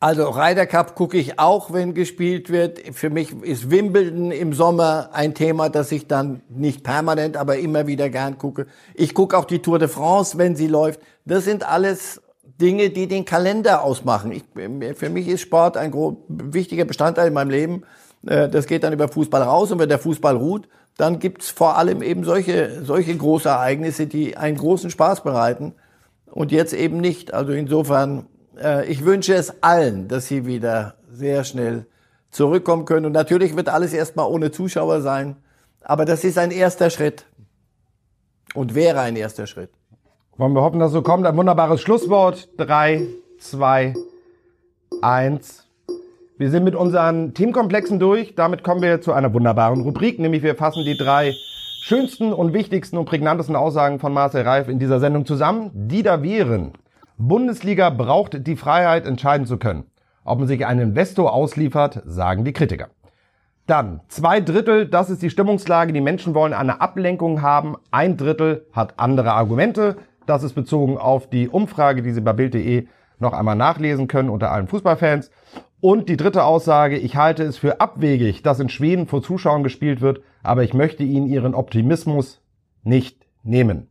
Also 0.05 0.29
Ryder 0.29 0.67
Cup 0.67 0.97
gucke 0.97 1.17
ich 1.17 1.39
auch, 1.39 1.73
wenn 1.73 1.95
gespielt 1.95 2.51
wird. 2.51 2.79
Für 2.95 3.09
mich 3.09 3.33
ist 3.43 3.71
Wimbledon 3.71 4.33
im 4.33 4.53
Sommer 4.53 5.09
ein 5.15 5.33
Thema, 5.33 5.71
das 5.71 5.91
ich 5.93 6.07
dann 6.07 6.43
nicht 6.51 6.85
permanent, 6.85 7.39
aber 7.39 7.57
immer 7.57 7.87
wieder 7.87 8.11
gern 8.11 8.37
gucke. 8.37 8.67
Ich 8.93 9.15
gucke 9.15 9.39
auch 9.39 9.47
die 9.47 9.61
Tour 9.61 9.79
de 9.79 9.89
France, 9.89 10.37
wenn 10.37 10.57
sie 10.57 10.67
läuft. 10.67 11.01
Das 11.25 11.45
sind 11.45 11.67
alles 11.67 12.21
Dinge, 12.61 12.91
die 12.91 13.09
den 13.09 13.25
Kalender 13.25 13.83
ausmachen. 13.83 14.31
Ich, 14.33 14.45
für 14.95 15.09
mich 15.09 15.27
ist 15.27 15.41
Sport 15.41 15.79
ein 15.79 15.93
wichtiger 16.29 16.85
Bestandteil 16.85 17.29
in 17.29 17.35
meinem 17.35 17.51
Leben. 17.51 17.83
Äh, 18.27 18.51
das 18.51 18.67
geht 18.67 18.85
dann 18.85 18.93
über 18.93 19.09
Fußball 19.09 19.43
raus 19.43 19.73
und 19.73 19.79
wenn 19.79 19.89
der 19.89 19.99
Fußball 19.99 20.37
ruht, 20.37 20.69
dann 20.97 21.19
gibt's 21.19 21.51
vor 21.51 21.77
allem 21.77 22.03
eben 22.03 22.25
solche, 22.25 22.85
solche 22.85 23.17
große 23.17 23.49
Ereignisse, 23.49 24.07
die 24.07 24.37
einen 24.37 24.57
großen 24.57 24.91
Spaß 24.91 25.23
bereiten 25.23 25.75
und 26.27 26.53
jetzt 26.53 26.73
eben 26.73 26.99
nicht. 27.01 27.35
Also 27.35 27.53
insofern, 27.53 28.27
äh, 28.61 28.87
ich 28.87 29.05
wünsche 29.05 29.35
es 29.35 29.63
allen, 29.63 30.09
dass 30.09 30.27
sie 30.29 30.47
wieder 30.47 30.95
sehr 31.11 31.45
schnell 31.45 31.87
zurückkommen 32.31 32.85
können. 32.85 33.07
Und 33.07 33.13
natürlich 33.13 33.57
wird 33.57 33.69
alles 33.69 33.93
erstmal 33.93 34.27
ohne 34.27 34.51
Zuschauer 34.51 35.01
sein, 35.01 35.37
aber 35.81 36.05
das 36.05 36.25
ist 36.25 36.39
ein 36.39 36.51
erster 36.51 36.91
Schritt 36.91 37.27
und 38.55 38.75
wäre 38.75 39.01
ein 39.01 39.17
erster 39.17 39.47
Schritt. 39.47 39.71
Wollen 40.37 40.53
wir 40.53 40.63
hoffen, 40.63 40.81
dass 40.81 40.93
so 40.93 41.03
kommt. 41.03 41.27
Ein 41.27 41.37
wunderbares 41.37 41.81
Schlusswort. 41.81 42.49
Drei, 42.57 43.07
zwei, 43.39 43.95
eins. 45.01 45.64
Wir 46.37 46.51
sind 46.51 46.65
mit 46.65 46.75
unseren 46.75 47.33
Themenkomplexen 47.33 48.01
durch. 48.01 48.35
Damit 48.35 48.65
kommen 48.65 48.83
wir 48.83 49.01
zu 49.01 49.13
einer 49.13 49.33
wunderbaren 49.33 49.83
Rubrik, 49.83 50.19
nämlich 50.19 50.43
wir 50.43 50.57
fassen 50.57 50.85
die 50.85 50.97
drei 50.97 51.33
schönsten 51.81 52.33
und 52.33 52.53
wichtigsten 52.53 52.99
und 52.99 53.05
prägnantesten 53.05 53.55
Aussagen 53.55 54.01
von 54.01 54.13
Marcel 54.13 54.43
Reif 54.43 54.69
in 54.69 54.81
dieser 54.81 54.99
Sendung 54.99 55.27
zusammen, 55.27 55.71
die 55.73 56.03
da 56.03 56.25
wären. 56.25 56.73
Bundesliga 57.19 57.91
braucht 57.91 58.49
die 58.49 58.57
Freiheit, 58.57 59.07
entscheiden 59.07 59.47
zu 59.47 59.59
können. 59.59 59.85
Ob 60.25 60.41
man 60.41 60.49
sich 60.49 60.67
einen 60.67 60.81
Investor 60.81 61.33
ausliefert, 61.33 62.03
sagen 62.05 62.45
die 62.45 62.53
Kritiker. 62.53 62.89
Dann, 63.69 64.01
zwei 64.09 64.41
Drittel, 64.41 64.89
das 64.89 65.11
ist 65.11 65.23
die 65.23 65.31
Stimmungslage. 65.31 65.93
Die 65.93 66.01
Menschen 66.01 66.35
wollen 66.35 66.53
eine 66.53 66.81
Ablenkung 66.81 67.43
haben. 67.43 67.77
Ein 67.93 68.17
Drittel 68.17 68.67
hat 68.73 68.95
andere 68.99 69.35
Argumente. 69.35 69.99
Das 70.27 70.43
ist 70.43 70.55
bezogen 70.55 70.99
auf 70.99 71.31
die 71.31 71.49
Umfrage, 71.49 72.03
die 72.03 72.11
Sie 72.11 72.21
bei 72.21 72.33
Bild.de 72.33 72.89
noch 73.21 73.35
einmal 73.35 73.55
nachlesen 73.55 74.09
können 74.09 74.31
unter 74.31 74.51
allen 74.51 74.67
Fußballfans. 74.67 75.31
Und 75.85 76.09
die 76.09 76.17
dritte 76.17 76.45
Aussage, 76.45 76.97
ich 76.97 77.15
halte 77.17 77.43
es 77.43 77.59
für 77.59 77.79
abwegig, 77.79 78.43
dass 78.43 78.59
in 78.59 78.71
Schweden 78.71 79.07
vor 79.07 79.23
Zuschauern 79.23 79.63
gespielt 79.63 80.01
wird, 80.01 80.23
aber 80.43 80.63
ich 80.63 80.73
möchte 80.73 81.03
Ihnen 81.03 81.27
Ihren 81.27 81.55
Optimismus 81.55 82.41
nicht 82.85 83.27
nehmen. 83.43 83.91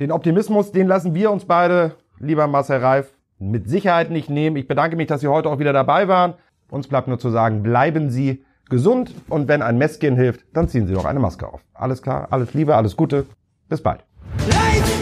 Den 0.00 0.10
Optimismus, 0.10 0.72
den 0.72 0.88
lassen 0.88 1.14
wir 1.14 1.30
uns 1.30 1.44
beide, 1.44 1.94
lieber 2.18 2.48
Marcel 2.48 2.78
Reif, 2.78 3.14
mit 3.38 3.68
Sicherheit 3.68 4.10
nicht 4.10 4.28
nehmen. 4.28 4.56
Ich 4.56 4.66
bedanke 4.66 4.96
mich, 4.96 5.06
dass 5.06 5.20
Sie 5.20 5.28
heute 5.28 5.50
auch 5.50 5.60
wieder 5.60 5.72
dabei 5.72 6.08
waren. 6.08 6.34
Uns 6.68 6.88
bleibt 6.88 7.06
nur 7.06 7.20
zu 7.20 7.30
sagen, 7.30 7.62
bleiben 7.62 8.10
Sie 8.10 8.44
gesund 8.68 9.14
und 9.28 9.46
wenn 9.46 9.62
ein 9.62 9.78
Messgehen 9.78 10.16
hilft, 10.16 10.44
dann 10.52 10.66
ziehen 10.66 10.88
Sie 10.88 10.94
doch 10.94 11.04
eine 11.04 11.20
Maske 11.20 11.46
auf. 11.46 11.60
Alles 11.74 12.02
klar, 12.02 12.26
alles 12.32 12.54
Liebe, 12.54 12.74
alles 12.74 12.96
Gute. 12.96 13.26
Bis 13.68 13.80
bald. 13.80 14.00
Life 14.48 14.93